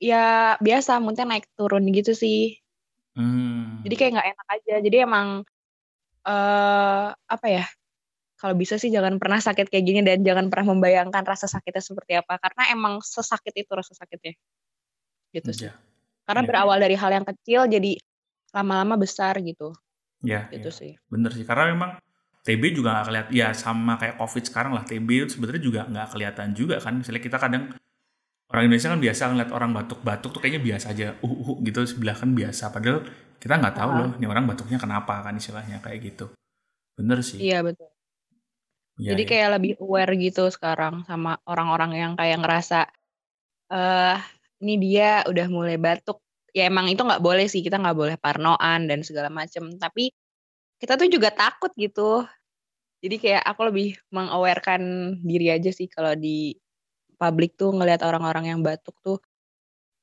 ya 0.02 0.56
biasa 0.58 0.98
moodnya 0.98 1.26
naik 1.26 1.46
turun 1.54 1.84
gitu 1.90 2.12
sih. 2.14 2.58
Hmm. 3.14 3.82
Jadi 3.86 3.94
kayak 3.94 4.12
nggak 4.18 4.28
enak 4.34 4.46
aja. 4.60 4.74
Jadi 4.82 4.96
emang 5.02 5.28
uh, 6.26 7.08
apa 7.14 7.46
ya? 7.46 7.64
Kalau 8.34 8.54
bisa 8.58 8.76
sih 8.76 8.92
jangan 8.92 9.16
pernah 9.16 9.40
sakit 9.40 9.72
kayak 9.72 9.84
gini 9.86 10.00
dan 10.04 10.20
jangan 10.20 10.52
pernah 10.52 10.76
membayangkan 10.76 11.24
rasa 11.24 11.48
sakitnya 11.48 11.80
seperti 11.80 12.12
apa 12.18 12.36
karena 12.36 12.76
emang 12.76 12.94
sesakit 13.00 13.54
itu 13.56 13.70
rasa 13.72 13.96
sakitnya. 13.96 14.34
Gitu 15.32 15.50
sih. 15.54 15.70
Ya. 15.70 15.74
Karena 16.28 16.42
ya. 16.44 16.48
berawal 16.48 16.78
dari 16.82 16.96
hal 16.98 17.10
yang 17.14 17.24
kecil 17.24 17.70
jadi 17.70 17.96
lama-lama 18.52 19.00
besar 19.00 19.38
gitu. 19.40 19.72
Ya. 20.20 20.50
Gitu 20.52 20.68
ya. 20.68 20.74
sih. 20.74 20.92
Bener 21.08 21.32
sih 21.32 21.46
karena 21.46 21.72
memang 21.72 21.90
TB 22.44 22.62
juga 22.76 23.00
nggak 23.00 23.06
kelihatan 23.08 23.32
ya 23.32 23.48
sama 23.56 23.96
kayak 23.96 24.20
COVID 24.20 24.44
sekarang 24.44 24.72
lah 24.76 24.84
TB 24.84 25.08
itu 25.08 25.28
sebenarnya 25.32 25.62
juga 25.64 25.80
nggak 25.88 26.08
kelihatan 26.12 26.48
juga 26.52 26.76
kan 26.76 27.00
misalnya 27.00 27.22
kita 27.24 27.40
kadang 27.40 27.72
orang 28.54 28.70
Indonesia 28.70 28.94
kan 28.94 29.02
biasa 29.02 29.22
ngeliat 29.34 29.50
orang 29.50 29.70
batuk-batuk 29.74 30.30
tuh 30.30 30.38
kayaknya 30.38 30.62
biasa 30.62 30.86
aja 30.94 31.18
uh, 31.18 31.26
uh 31.26 31.58
gitu 31.66 31.82
sebelah 31.82 32.14
kan 32.14 32.30
biasa. 32.30 32.70
Padahal 32.70 33.02
kita 33.42 33.58
nggak 33.58 33.74
tahu 33.74 33.90
loh 33.90 34.10
ini 34.14 34.26
orang 34.30 34.46
batuknya 34.46 34.78
kenapa 34.78 35.26
kan 35.26 35.34
istilahnya 35.34 35.82
kayak 35.82 35.98
gitu. 36.14 36.30
Bener 36.94 37.18
sih. 37.26 37.42
Iya 37.42 37.66
betul. 37.66 37.90
Ya, 38.94 39.10
jadi 39.10 39.22
ya. 39.26 39.28
kayak 39.34 39.48
lebih 39.58 39.72
aware 39.82 40.14
gitu 40.14 40.46
sekarang 40.54 41.02
sama 41.02 41.42
orang-orang 41.50 41.98
yang 41.98 42.12
kayak 42.14 42.38
ngerasa 42.38 42.86
eh 43.74 44.14
uh, 44.14 44.18
ini 44.62 44.78
dia 44.78 45.26
udah 45.26 45.46
mulai 45.50 45.74
batuk. 45.74 46.22
Ya 46.54 46.70
emang 46.70 46.86
itu 46.86 47.02
nggak 47.02 47.18
boleh 47.18 47.50
sih 47.50 47.58
kita 47.66 47.82
nggak 47.82 47.98
boleh 47.98 48.16
parnoan 48.22 48.86
dan 48.86 49.02
segala 49.02 49.34
macem. 49.34 49.74
Tapi 49.74 50.14
kita 50.78 50.94
tuh 50.94 51.10
juga 51.10 51.34
takut 51.34 51.74
gitu. 51.74 52.22
Jadi 53.02 53.18
kayak 53.18 53.42
aku 53.42 53.60
lebih 53.66 53.98
mengawarekan 54.14 54.80
diri 55.26 55.50
aja 55.50 55.74
sih 55.74 55.90
kalau 55.90 56.14
di 56.14 56.54
publik 57.24 57.56
tuh 57.56 57.72
ngelihat 57.72 58.04
orang-orang 58.04 58.52
yang 58.52 58.60
batuk 58.60 58.92
tuh 59.00 59.18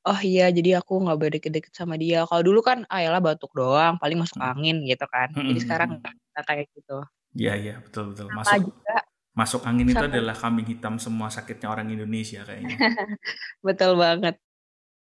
oh 0.01 0.19
iya 0.25 0.49
jadi 0.49 0.81
aku 0.81 0.97
nggak 0.97 1.17
boleh 1.17 1.33
deket-deket 1.37 1.73
sama 1.73 1.93
dia. 1.97 2.25
Kalau 2.25 2.41
dulu 2.41 2.65
kan 2.65 2.83
ayolah 2.89 3.21
ah, 3.21 3.25
batuk 3.33 3.51
doang 3.53 4.01
paling 4.01 4.17
masuk 4.17 4.41
hmm. 4.41 4.51
angin 4.57 4.77
gitu 4.89 5.05
kan. 5.05 5.29
Jadi 5.29 5.59
hmm. 5.61 5.65
sekarang 5.65 5.89
nggak 6.01 6.45
kayak 6.45 6.65
gitu. 6.73 6.97
Iya 7.37 7.53
iya 7.55 7.75
betul 7.79 8.11
betul. 8.11 8.27
Masuk 8.33 8.73
juga, 8.73 8.97
masuk 9.31 9.61
angin 9.63 9.85
itu 9.87 10.03
adalah 10.03 10.35
kambing 10.35 10.67
hitam 10.67 10.97
semua 10.97 11.29
sakitnya 11.29 11.69
orang 11.71 11.87
Indonesia 11.93 12.43
kayaknya. 12.43 12.75
Betul 13.67 13.95
banget. 13.95 14.35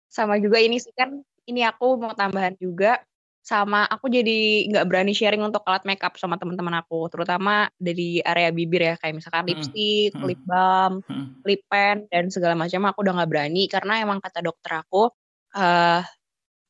Sama 0.08 0.40
juga 0.40 0.64
ini 0.64 0.80
sih 0.80 0.96
kan 0.96 1.20
ini 1.44 1.68
aku 1.68 2.00
mau 2.00 2.16
tambahan 2.16 2.56
juga 2.56 3.04
sama 3.44 3.84
aku 3.92 4.08
jadi 4.08 4.72
nggak 4.72 4.88
berani 4.88 5.12
sharing 5.12 5.44
untuk 5.44 5.68
alat 5.68 5.84
makeup 5.84 6.16
sama 6.16 6.40
teman-teman 6.40 6.80
aku 6.80 7.12
terutama 7.12 7.68
dari 7.76 8.24
area 8.24 8.56
bibir 8.56 8.80
ya 8.80 8.96
kayak 8.96 9.20
misalkan 9.20 9.44
lipstick, 9.52 10.16
hmm. 10.16 10.24
lip 10.24 10.40
balm, 10.48 11.04
hmm. 11.04 11.44
lip 11.44 11.60
pen 11.68 12.08
dan 12.08 12.32
segala 12.32 12.56
macam 12.56 12.88
aku 12.88 13.04
udah 13.04 13.20
nggak 13.20 13.30
berani 13.30 13.68
karena 13.68 14.00
emang 14.00 14.24
kata 14.24 14.40
dokter 14.40 14.80
aku 14.80 15.12
uh, 15.60 16.02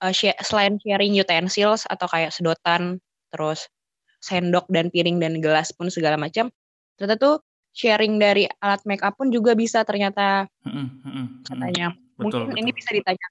uh, 0.01 0.13
selain 0.41 0.81
sharing 0.81 1.13
utensils 1.13 1.86
atau 1.86 2.09
kayak 2.09 2.33
sedotan 2.33 2.97
terus 3.29 3.69
sendok 4.17 4.65
dan 4.73 4.89
piring 4.89 5.21
dan 5.21 5.38
gelas 5.45 5.69
pun 5.77 5.93
segala 5.93 6.17
macam 6.17 6.49
ternyata 6.97 7.21
tuh 7.21 7.36
sharing 7.69 8.17
dari 8.17 8.49
alat 8.65 8.81
makeup 8.89 9.13
pun 9.13 9.29
juga 9.29 9.53
bisa 9.53 9.86
ternyata 9.86 10.49
hmm. 10.65 10.88
Hmm. 11.05 11.27
katanya 11.45 11.93
betul, 12.17 12.49
mungkin 12.49 12.49
betul. 12.49 12.62
ini 12.65 12.71
bisa 12.73 12.89
ditanya 12.97 13.27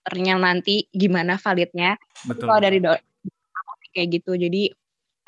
dokternya 0.00 0.40
nanti 0.40 0.88
gimana 0.88 1.36
validnya. 1.36 2.00
Betul. 2.24 2.48
Kalau 2.48 2.60
dari 2.64 2.78
dokter 2.80 3.04
kayak 3.92 4.08
gitu. 4.22 4.32
Jadi 4.38 4.72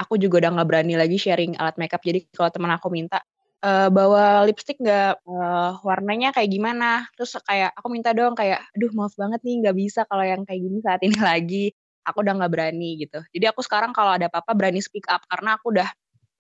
aku 0.01 0.17
juga 0.17 0.47
udah 0.47 0.51
nggak 0.57 0.69
berani 0.69 0.95
lagi 0.97 1.21
sharing 1.21 1.61
alat 1.61 1.77
makeup. 1.77 2.01
Jadi 2.01 2.25
kalau 2.33 2.49
teman 2.49 2.73
aku 2.73 2.89
minta 2.89 3.21
uh, 3.63 3.89
bawa 3.93 4.43
lipstick 4.49 4.81
nggak 4.81 5.23
uh, 5.29 5.79
warnanya 5.87 6.35
kayak 6.35 6.51
gimana 6.51 7.07
terus 7.15 7.39
kayak 7.47 7.71
aku 7.79 7.89
minta 7.89 8.11
dong 8.11 8.35
kayak 8.35 8.67
aduh 8.75 8.91
maaf 8.93 9.15
banget 9.15 9.41
nih 9.47 9.55
nggak 9.63 9.77
bisa 9.79 10.01
kalau 10.11 10.27
yang 10.27 10.43
kayak 10.43 10.61
gini 10.61 10.79
saat 10.83 11.01
ini 11.07 11.17
lagi 11.23 11.71
aku 12.03 12.27
udah 12.27 12.35
nggak 12.43 12.53
berani 12.53 12.99
gitu 13.07 13.23
jadi 13.31 13.55
aku 13.55 13.63
sekarang 13.63 13.95
kalau 13.95 14.19
ada 14.19 14.27
apa-apa 14.27 14.53
berani 14.59 14.83
speak 14.83 15.07
up 15.07 15.23
karena 15.31 15.57
aku 15.57 15.71
udah 15.71 15.89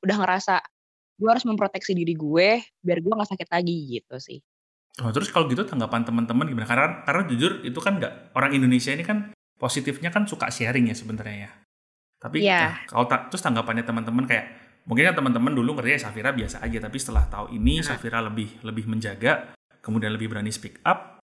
udah 0.02 0.16
ngerasa 0.18 0.58
gue 1.22 1.28
harus 1.30 1.46
memproteksi 1.46 1.94
diri 1.94 2.18
gue 2.18 2.58
biar 2.82 2.98
gue 2.98 3.12
nggak 3.14 3.30
sakit 3.30 3.48
lagi 3.54 4.02
gitu 4.02 4.18
sih 4.18 4.42
Oh, 5.00 5.08
terus 5.08 5.32
kalau 5.32 5.48
gitu 5.48 5.64
tanggapan 5.64 6.04
teman-teman 6.04 6.44
gimana? 6.44 6.68
Karena 6.68 7.00
karena 7.08 7.22
jujur 7.24 7.64
itu 7.64 7.80
kan 7.80 7.96
nggak 7.96 8.36
orang 8.36 8.52
Indonesia 8.52 8.92
ini 8.92 9.00
kan 9.00 9.32
positifnya 9.56 10.12
kan 10.12 10.28
suka 10.28 10.52
sharing 10.52 10.92
ya 10.92 10.96
sebenarnya 10.98 11.48
ya. 11.48 11.50
Tapi 12.20 12.44
yeah. 12.44 12.76
nah, 12.76 12.76
kalau 12.84 13.04
ta 13.08 13.32
terus 13.32 13.40
tanggapannya 13.40 13.88
teman-teman 13.88 14.28
kayak 14.28 14.52
mungkin 14.84 15.08
kan 15.08 15.16
teman-teman 15.16 15.52
dulu 15.56 15.80
ngerti 15.80 15.96
ya 15.96 16.00
Safira 16.04 16.36
biasa 16.36 16.60
aja, 16.60 16.78
tapi 16.82 16.96
setelah 17.00 17.24
tahu 17.24 17.56
ini 17.56 17.80
nah. 17.80 17.88
Safira 17.88 18.20
lebih 18.20 18.60
lebih 18.60 18.84
menjaga, 18.84 19.56
kemudian 19.80 20.12
lebih 20.12 20.28
berani 20.28 20.52
speak 20.52 20.84
up. 20.84 21.24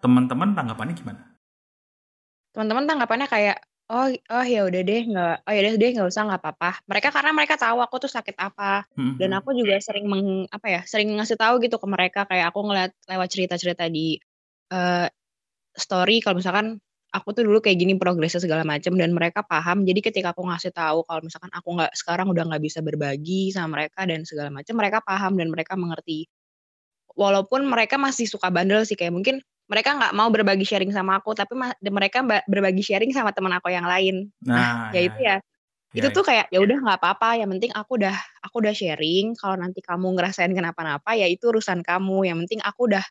Teman-teman 0.00 0.56
tanggapannya 0.56 0.94
gimana? 0.96 1.20
Teman-teman 2.56 2.88
tanggapannya 2.88 3.28
kayak 3.28 3.56
Oh 3.92 4.08
oh 4.32 4.44
ya 4.48 4.64
udah 4.64 4.80
deh 4.80 5.00
nggak 5.12 5.34
oh 5.44 5.52
ya 5.52 5.60
udah 5.68 5.76
deh 5.76 5.90
nggak 5.92 6.08
usah 6.08 6.22
nggak 6.24 6.40
apa-apa. 6.40 6.70
Mereka 6.88 7.08
karena 7.12 7.30
mereka 7.36 7.54
tahu 7.60 7.78
aku 7.84 7.96
tuh 8.00 8.08
sakit 8.16 8.32
apa 8.40 8.88
Mhm 8.96 9.06
dan 9.20 9.30
mhm. 9.30 9.36
aku 9.36 9.52
juga 9.52 9.76
sering 9.76 10.08
meng 10.08 10.48
apa 10.48 10.66
ya, 10.72 10.80
sering 10.88 11.12
ngasih 11.20 11.36
tahu 11.36 11.60
gitu 11.60 11.76
ke 11.76 11.84
mereka 11.86 12.24
kayak 12.24 12.48
aku 12.50 12.64
ngeliat 12.64 12.90
lewat 13.06 13.28
cerita-cerita 13.30 13.84
di, 13.92 14.16
eee, 14.72 15.06
story 15.76 16.20
kalau 16.24 16.40
misalkan 16.40 16.78
aku 17.14 17.28
tuh 17.36 17.44
dulu 17.48 17.60
kayak 17.64 17.78
gini 17.82 17.94
progresnya 18.00 18.40
segala 18.44 18.62
macam 18.66 18.94
dan 18.98 19.10
mereka 19.16 19.42
paham. 19.46 19.84
Jadi 19.88 20.00
ketika 20.04 20.32
aku 20.36 20.44
ngasih 20.48 20.72
tahu 20.74 21.04
kalau 21.08 21.22
misalkan 21.26 21.52
aku 21.54 21.68
nggak 21.78 21.92
sekarang 21.96 22.26
udah 22.32 22.44
nggak 22.50 22.62
bisa 22.64 22.80
berbagi 22.84 23.52
sama 23.54 23.80
mereka 23.80 24.04
dan 24.08 24.24
segala 24.28 24.50
macam, 24.54 24.74
mereka 24.78 24.98
paham 25.04 25.34
dan 25.40 25.48
mereka 25.52 25.74
mengerti. 25.78 26.26
Walaupun 27.14 27.62
mereka 27.70 27.94
masih 28.00 28.26
suka 28.26 28.50
bandel 28.50 28.82
sih 28.82 28.98
kayak 28.98 29.14
mungkin 29.14 29.38
mereka 29.70 29.90
nggak 29.96 30.12
mau 30.16 30.28
berbagi 30.32 30.64
sharing 30.68 30.92
sama 30.92 31.18
aku, 31.20 31.32
tapi 31.36 31.54
mereka 31.88 32.20
ba 32.26 32.40
berbagi 32.48 32.82
sharing 32.84 33.10
sama 33.16 33.32
teman 33.36 33.52
aku 33.56 33.72
yang 33.72 33.86
lain. 33.88 34.28
Nah, 34.44 34.60
Nah, 34.60 34.92
ya 34.92 35.00
ya 35.00 35.02
itu 35.08 35.18
ya. 35.24 35.34
ya, 35.34 35.36
Ya 35.94 35.98
itu 36.04 36.08
ya. 36.10 36.14
tuh 36.16 36.24
kayak, 36.26 36.46
ya 36.54 36.58
udah 36.62 36.78
nggak 36.84 36.98
apa-apa, 37.02 37.28
yang 37.40 37.50
penting 37.54 37.72
aku 37.74 37.98
udah 38.02 38.14
aku 38.44 38.56
udah 38.64 38.74
sharing, 38.76 39.34
kalau 39.38 39.56
nanti 39.60 39.80
kamu 39.84 40.14
ngerasain 40.18 40.52
kenapa-napa, 40.54 41.14
ya 41.18 41.26
itu 41.30 41.48
urusan 41.50 41.82
kamu, 41.86 42.28
yang 42.28 42.38
penting 42.46 42.60
aku 42.64 42.90
udah 42.90 43.04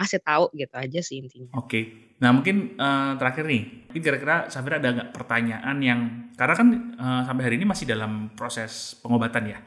ngasih 0.00 0.20
tahu, 0.24 0.48
gitu 0.56 0.74
aja 0.76 1.00
sih 1.04 1.20
intinya. 1.22 1.52
Oke. 1.58 1.80
Nah 2.22 2.30
mungkin, 2.36 2.76
eee, 2.78 3.10
terakhir 3.18 3.44
nih, 3.48 3.62
mungkin 3.90 4.02
kira-kira 4.04 4.36
Safira 4.52 4.78
ada 4.80 4.90
nggak 4.94 5.10
pertanyaan 5.16 5.76
yang 5.82 6.00
karena 6.38 6.54
kan, 6.56 6.68
eee, 6.96 7.20
sampai 7.28 7.42
hari 7.46 7.54
ini 7.60 7.66
masih 7.68 7.86
dalam 7.90 8.32
proses 8.38 8.96
pengobatan 9.02 9.44
ya, 9.50 9.58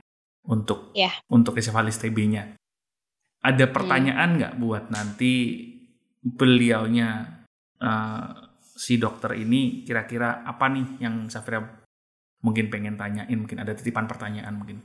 untuk 0.47 0.91
Iya. 0.97 1.11
untuk 1.29 1.57
encephalitis 1.59 1.99
TB-nya. 2.01 2.57
Ada 3.43 3.65
pertanyaan 3.71 4.29
nggak 4.39 4.53
buat 4.61 4.89
nanti 4.91 5.31
beliaunya, 6.23 7.09
eee, 7.83 8.27
si 8.63 8.97
dokter 8.97 9.37
ini 9.37 9.85
kira-kira 9.87 10.41
apa 10.47 10.65
nih 10.71 10.87
yang 11.03 11.15
Safira 11.29 11.61
mungkin 12.45 12.67
pengen 12.73 12.95
tanyain, 12.99 13.37
mungkin 13.39 13.59
ada 13.63 13.73
titipan 13.77 14.05
pertanyaan 14.11 14.55
mungkin? 14.59 14.79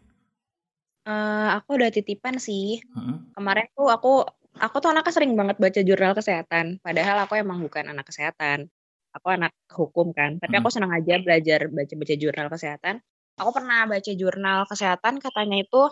Eee, 1.07 1.47
aku 1.59 1.71
ada 1.79 1.89
titipan 1.95 2.37
sih. 2.43 2.83
Mhm. 2.97 3.35
Kemarin 3.37 3.67
tuh 3.77 3.87
aku 3.95 4.11
aku 4.59 4.77
tuh 4.83 4.91
anaknya 4.93 5.13
sering 5.15 5.33
banget 5.39 5.57
baca 5.63 5.81
jurnal 5.87 6.13
kesehatan, 6.19 6.67
padahal 6.83 7.17
aku 7.27 7.35
emang 7.39 7.59
bukan 7.63 7.87
anak 7.93 8.07
kesehatan. 8.11 8.67
Aku 9.17 9.29
anak 9.33 9.53
hukum 9.73 10.13
kan, 10.15 10.39
tapi 10.43 10.55
aku 10.61 10.69
Mhm. 10.69 10.75
senang 10.75 10.93
aja 10.95 11.17
belajar 11.23 11.61
baca-baca 11.73 12.15
jurnal 12.19 12.49
kesehatan. 12.53 12.97
Aku 13.41 13.51
pernah 13.55 13.87
baca 13.89 14.13
jurnal 14.15 14.67
kesehatan 14.71 15.15
katanya 15.23 15.57
itu 15.65 15.83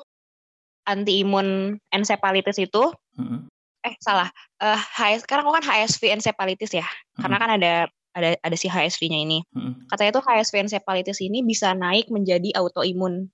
anti 0.89 1.23
imun 1.25 1.79
encephalitis 1.95 2.59
itu 2.63 2.93
Mhm. 3.19 3.49
Eh 3.87 3.95
salah, 4.03 4.29
eee, 4.63 4.79
HS 4.99 5.25
sekarang 5.27 5.47
aku 5.47 5.55
kan 5.63 5.67
HSV 5.71 6.03
encephalitis 6.19 6.73
ya, 6.75 6.87
karena 7.23 7.37
Mhm. 7.39 7.43
kan 7.47 7.51
ada 7.61 7.73
ada 8.17 8.31
ada 8.43 8.57
si 8.59 8.67
HSV-nya 8.71 9.19
ini. 9.23 9.41
Mhm. 9.55 9.87
Katanya 9.93 10.11
tuh 10.19 10.25
HSV 10.27 10.55
encephalitis 10.67 11.19
ini 11.23 11.41
bisa 11.47 11.73
naik 11.77 12.11
menjadi 12.11 12.51
autoimun 12.59 13.29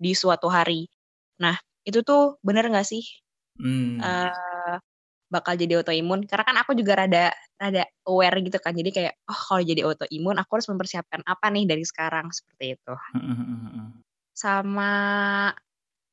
di 0.00 0.12
suatu 0.16 0.48
hari. 0.50 0.88
Nah, 1.42 1.56
itu 1.86 2.00
tuh 2.06 2.38
bener 2.46 2.66
nggak 2.72 2.86
sih? 2.88 3.04
Mmm. 3.60 3.98
Eee, 4.02 4.74
bakal 5.32 5.54
jadi 5.60 5.80
autoimun? 5.82 6.24
Karena 6.30 6.44
kan 6.48 6.56
aku 6.62 6.72
juga 6.78 7.04
rada 7.04 7.32
rada 7.60 7.84
aware 8.08 8.38
gitu 8.44 8.58
kan, 8.62 8.72
jadi 8.76 8.90
kayak, 8.94 9.14
"Oh 9.30 9.36
kalau 9.50 9.62
jadi 9.66 9.82
autoimun 9.86 10.36
aku 10.40 10.60
harus 10.60 10.68
mempersiapkan 10.72 11.22
apa 11.28 11.46
nih 11.52 11.66
dari 11.70 11.84
sekarang?" 11.86 12.30
Seperti 12.34 12.76
itu. 12.78 12.94
Mhm 13.16 13.34
mhm 13.34 13.58
mhm. 13.74 13.86
Sama 14.36 14.90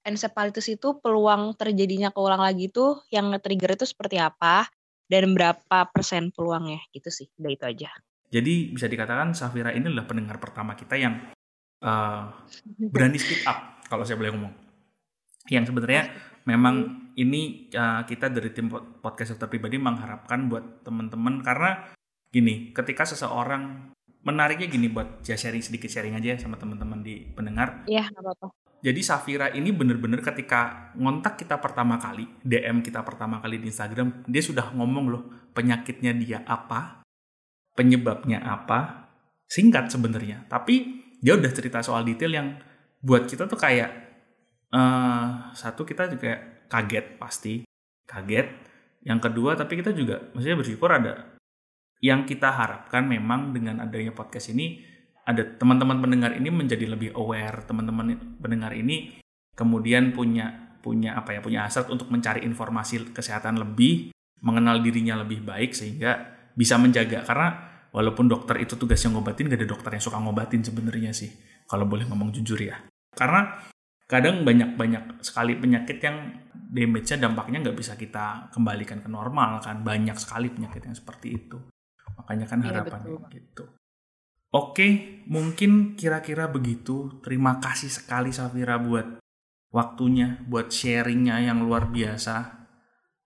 encephalitis 0.05 0.69
itu 0.69 1.01
peluang 1.01 1.57
terjadinya 1.57 2.13
keulang 2.13 2.39
lagi 2.39 2.69
tuh 2.69 3.01
yang 3.09 3.33
nge-trigger 3.33 3.75
itu 3.81 3.85
seperti 3.89 4.21
apa, 4.21 4.69
dan 5.05 5.33
berapa 5.33 5.77
persen 5.93 6.33
peluangnya, 6.33 6.81
gitu 6.93 7.09
sih, 7.09 7.27
udah 7.37 7.51
itu 7.51 7.65
aja. 7.65 7.89
Jadi 8.33 8.73
bisa 8.73 8.89
dikatakan 8.89 9.37
Safira 9.37 9.69
ini 9.73 9.89
adalah 9.89 10.09
pendengar 10.09 10.37
pertama 10.41 10.73
kita 10.73 10.97
yang, 10.97 11.29
eee, 11.81 12.21
berani 12.93 13.17
speak 13.21 13.45
up 13.45 13.81
kalau 13.85 14.05
saya 14.05 14.17
boleh 14.17 14.33
ngomong. 14.33 14.53
Yang 15.49 15.69
sebenarnya 15.69 16.09
memang 16.49 17.09
ini, 17.17 17.69
eee, 17.69 18.01
kita 18.09 18.33
dari 18.33 18.49
tim 18.49 18.69
pod 18.69 19.01
podcast 19.01 19.37
dokter 19.37 19.49
pribadi 19.57 19.77
mengharapkan 19.77 20.49
buat 20.49 20.81
teman-teman 20.81 21.41
karena 21.45 21.93
gini, 22.33 22.73
ketika 22.73 23.05
seseorang 23.05 23.93
menariknya 24.25 24.65
gini 24.65 24.89
buat 24.89 25.21
ya 25.21 25.37
sharing 25.37 25.61
sedikit 25.61 25.85
sharing 25.85 26.17
aja 26.17 26.41
sama 26.41 26.57
teman-teman 26.57 27.05
di 27.05 27.29
pendengar. 27.29 27.85
Iya, 27.85 28.09
nggak 28.09 28.25
apa-apa. 28.25 28.64
Jadi 28.85 29.01
Safira 29.01 29.49
ini 29.49 29.73
bener-bener 29.73 30.21
ketika 30.21 30.93
ngontak 30.93 31.41
kita 31.41 31.57
pertama 31.57 31.97
kali, 31.97 32.29
DM 32.45 32.85
kita 32.85 33.01
pertama 33.01 33.41
kali 33.41 33.57
di 33.57 33.73
Instagram, 33.73 34.21
dia 34.29 34.45
sudah 34.45 34.77
ngomong 34.77 35.05
loh 35.09 35.23
penyakitnya 35.57 36.13
dia 36.13 36.45
apa, 36.45 37.01
penyebabnya 37.73 38.45
apa, 38.45 39.09
singkat 39.49 39.89
sebenarnya. 39.89 40.45
Tapi 40.45 41.01
dia 41.17 41.33
udah 41.33 41.49
cerita 41.49 41.81
soal 41.81 42.05
detail 42.05 42.29
yang 42.29 42.61
buat 43.01 43.25
kita 43.25 43.49
tuh 43.49 43.57
kayak 43.57 43.89
eh 44.69 45.29
satu 45.57 45.81
kita 45.81 46.05
juga 46.13 46.61
kaget 46.69 47.17
pasti, 47.17 47.65
kaget. 48.05 48.53
Yang 49.01 49.19
kedua 49.29 49.57
tapi 49.57 49.81
kita 49.81 49.97
juga 49.97 50.29
maksudnya 50.29 50.61
bersyukur 50.61 50.93
ada 50.93 51.33
yang 52.05 52.21
kita 52.29 52.53
harapkan 52.53 53.09
memang 53.09 53.49
dengan 53.49 53.81
adanya 53.81 54.13
podcast 54.13 54.53
ini 54.53 54.85
ada 55.25 55.41
teman-teman 55.41 55.97
pendengar 56.05 56.37
ini 56.37 56.53
menjadi 56.53 56.85
lebih 56.85 57.17
aware, 57.17 57.65
teman-teman 57.65 58.37
pendengar 58.37 58.77
ini 58.77 59.17
kemudian 59.57 60.13
punya 60.13 60.77
punya 60.85 61.17
apa 61.17 61.33
ya, 61.33 61.41
punya 61.41 61.65
hasrat 61.65 61.89
untuk 61.89 62.13
mencari 62.13 62.45
informasi 62.45 63.09
kesehatan 63.09 63.57
lebih, 63.57 64.13
mengenal 64.45 64.85
dirinya 64.85 65.17
lebih 65.25 65.41
baik 65.41 65.73
sehingga 65.73 66.37
bisa 66.53 66.77
menjaga. 66.77 67.25
Karena 67.25 67.49
walaupun 67.89 68.29
dokter 68.29 68.61
itu 68.61 68.77
tugasnya 68.77 69.17
ngobatin 69.17 69.49
gak 69.49 69.65
ada 69.65 69.69
dokter 69.73 69.89
yang 69.97 70.03
suka 70.05 70.21
ngobatin 70.21 70.61
sebenarnya 70.61 71.09
sih. 71.09 71.33
Kalau 71.65 71.89
boleh 71.89 72.05
ngomong 72.05 72.29
jujur 72.29 72.61
ya. 72.61 72.77
Karena 73.17 73.57
kadang 74.05 74.45
banyak-banyak 74.45 75.25
sekali 75.25 75.57
penyakit 75.57 75.97
yang 76.05 76.45
damage-nya 76.53 77.25
dampaknya 77.25 77.65
nggak 77.65 77.77
bisa 77.81 77.97
kita 77.97 78.53
kembalikan 78.53 79.01
ke 79.01 79.09
normal 79.09 79.57
kan. 79.65 79.81
Banyak 79.81 80.21
sekali 80.21 80.53
penyakit 80.53 80.85
yang 80.85 80.93
seperti 80.93 81.33
itu. 81.33 81.57
Makanya 82.21 82.45
kan 82.45 82.61
Iya, 82.61 82.69
harapannya 82.69 83.09
betul. 83.17 83.33
gitu 83.33 83.65
oke 84.55 84.87
mungkin 85.27 85.99
kira-kira 85.99 86.47
begitu 86.47 87.19
terima 87.19 87.59
kasih 87.59 87.91
sekali 87.91 88.31
Safira 88.31 88.79
buat 88.79 89.19
waktunya 89.75 90.39
buat 90.47 90.71
sharingnya 90.71 91.43
yang 91.43 91.67
luar 91.67 91.91
biasa 91.91 92.63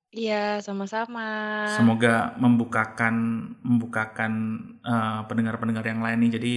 Iya, 0.09 0.57
sama-sama. 0.65 1.21
Semoga 1.69 2.33
membukakan 2.41 3.13
membukakan 3.61 4.33
eh, 4.81 5.21
pendengar-pendengar 5.29 5.85
yang 5.85 6.01
lain 6.01 6.19
nih. 6.25 6.31
Jadi 6.33 6.53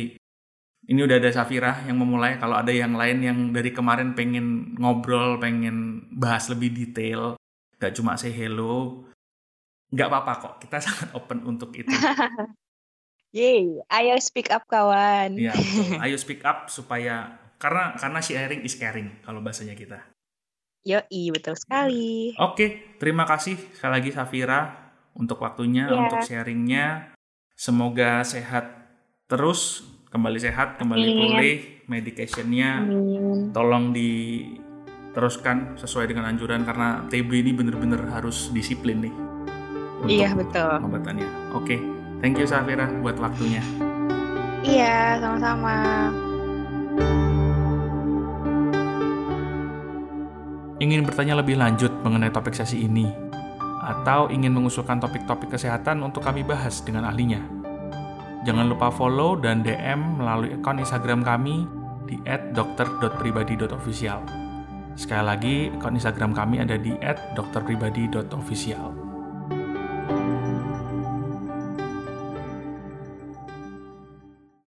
ini 0.88 1.00
udah 1.04 1.20
ada 1.20 1.28
Safira 1.28 1.84
yang 1.84 2.00
memulai. 2.00 2.40
Kalau 2.40 2.56
ada 2.56 2.72
yang 2.72 2.96
lain 2.96 3.18
yang 3.20 3.38
dari 3.52 3.68
kemarin 3.76 4.16
pengen 4.16 4.72
ngobrol, 4.80 5.36
pengen 5.36 6.08
bahas 6.16 6.48
lebih 6.48 6.72
detail, 6.72 7.36
gak 7.76 7.92
cuma 7.92 8.16
say 8.16 8.32
hello, 8.32 9.04
nggak 9.92 10.08
apa-apa 10.08 10.32
kok. 10.40 10.54
Kita 10.64 10.80
sangat 10.88 11.12
open 11.12 11.44
untuk 11.44 11.76
itu. 11.76 11.92
Yeay, 13.32 13.80
ayo 13.88 14.12
speak 14.20 14.52
up 14.52 14.68
kawan. 14.68 15.40
ya, 15.40 15.56
betul. 15.56 15.88
Ayo 16.04 16.16
speak 16.20 16.44
up 16.44 16.68
supaya 16.68 17.40
karena 17.56 17.96
karena 17.96 18.20
sharing 18.20 18.60
is 18.60 18.76
caring 18.76 19.08
kalau 19.24 19.40
bahasanya 19.40 19.72
kita. 19.72 20.04
Yoi, 20.84 21.32
betul 21.32 21.56
sekali. 21.56 22.36
Oke, 22.36 22.98
terima 23.00 23.24
kasih 23.24 23.56
sekali 23.72 23.92
lagi 24.02 24.10
Safira 24.12 24.60
untuk 25.16 25.40
waktunya, 25.40 25.88
Iya. 25.88 25.98
untuk 26.04 26.20
sharingnya. 26.20 26.86
Semoga 27.56 28.20
sehat 28.26 28.68
terus, 29.30 29.80
kembali 30.12 30.36
sehat, 30.36 30.76
kembali 30.76 31.08
Amin. 31.08 31.16
pulih, 31.16 31.56
medicationnya 31.88 32.84
Amin. 32.84 33.54
tolong 33.54 33.94
diteruskan 33.96 35.78
sesuai 35.80 36.10
dengan 36.10 36.28
anjuran 36.28 36.66
karena 36.68 37.06
TB 37.08 37.30
ini 37.46 37.56
bener-bener 37.56 38.12
harus 38.12 38.52
disiplin 38.52 39.08
nih. 39.08 39.14
Iya, 40.10 40.34
betul. 40.34 40.82
Pengobatannya. 40.82 41.54
Oke, 41.54 41.78
thank 42.22 42.38
you 42.38 42.46
Safira 42.46 42.86
buat 43.02 43.18
waktunya. 43.18 43.60
Iya, 44.62 45.18
sama-sama. 45.18 45.74
Ingin 50.78 51.06
bertanya 51.06 51.38
lebih 51.38 51.58
lanjut 51.58 51.90
mengenai 52.02 52.30
topik 52.30 52.54
sesi 52.54 52.86
ini, 52.86 53.06
atau 53.82 54.30
ingin 54.30 54.54
mengusulkan 54.54 54.98
topik-topik 55.02 55.54
kesehatan 55.54 56.02
untuk 56.02 56.22
kami 56.22 56.46
bahas 56.46 56.82
dengan 56.82 57.06
ahlinya? 57.06 57.42
Jangan 58.42 58.66
lupa 58.66 58.90
follow 58.90 59.38
dan 59.38 59.62
DM 59.62 60.18
melalui 60.18 60.54
akun 60.58 60.82
Instagram 60.82 61.22
kami 61.22 61.66
di 62.06 62.18
@dokter.pribadi.official. 62.26 64.22
Sekali 64.98 65.24
lagi, 65.26 65.56
akun 65.70 65.94
Instagram 65.98 66.34
kami 66.34 66.58
ada 66.58 66.74
di 66.74 66.94
@dokterpribadi.official. 67.38 69.01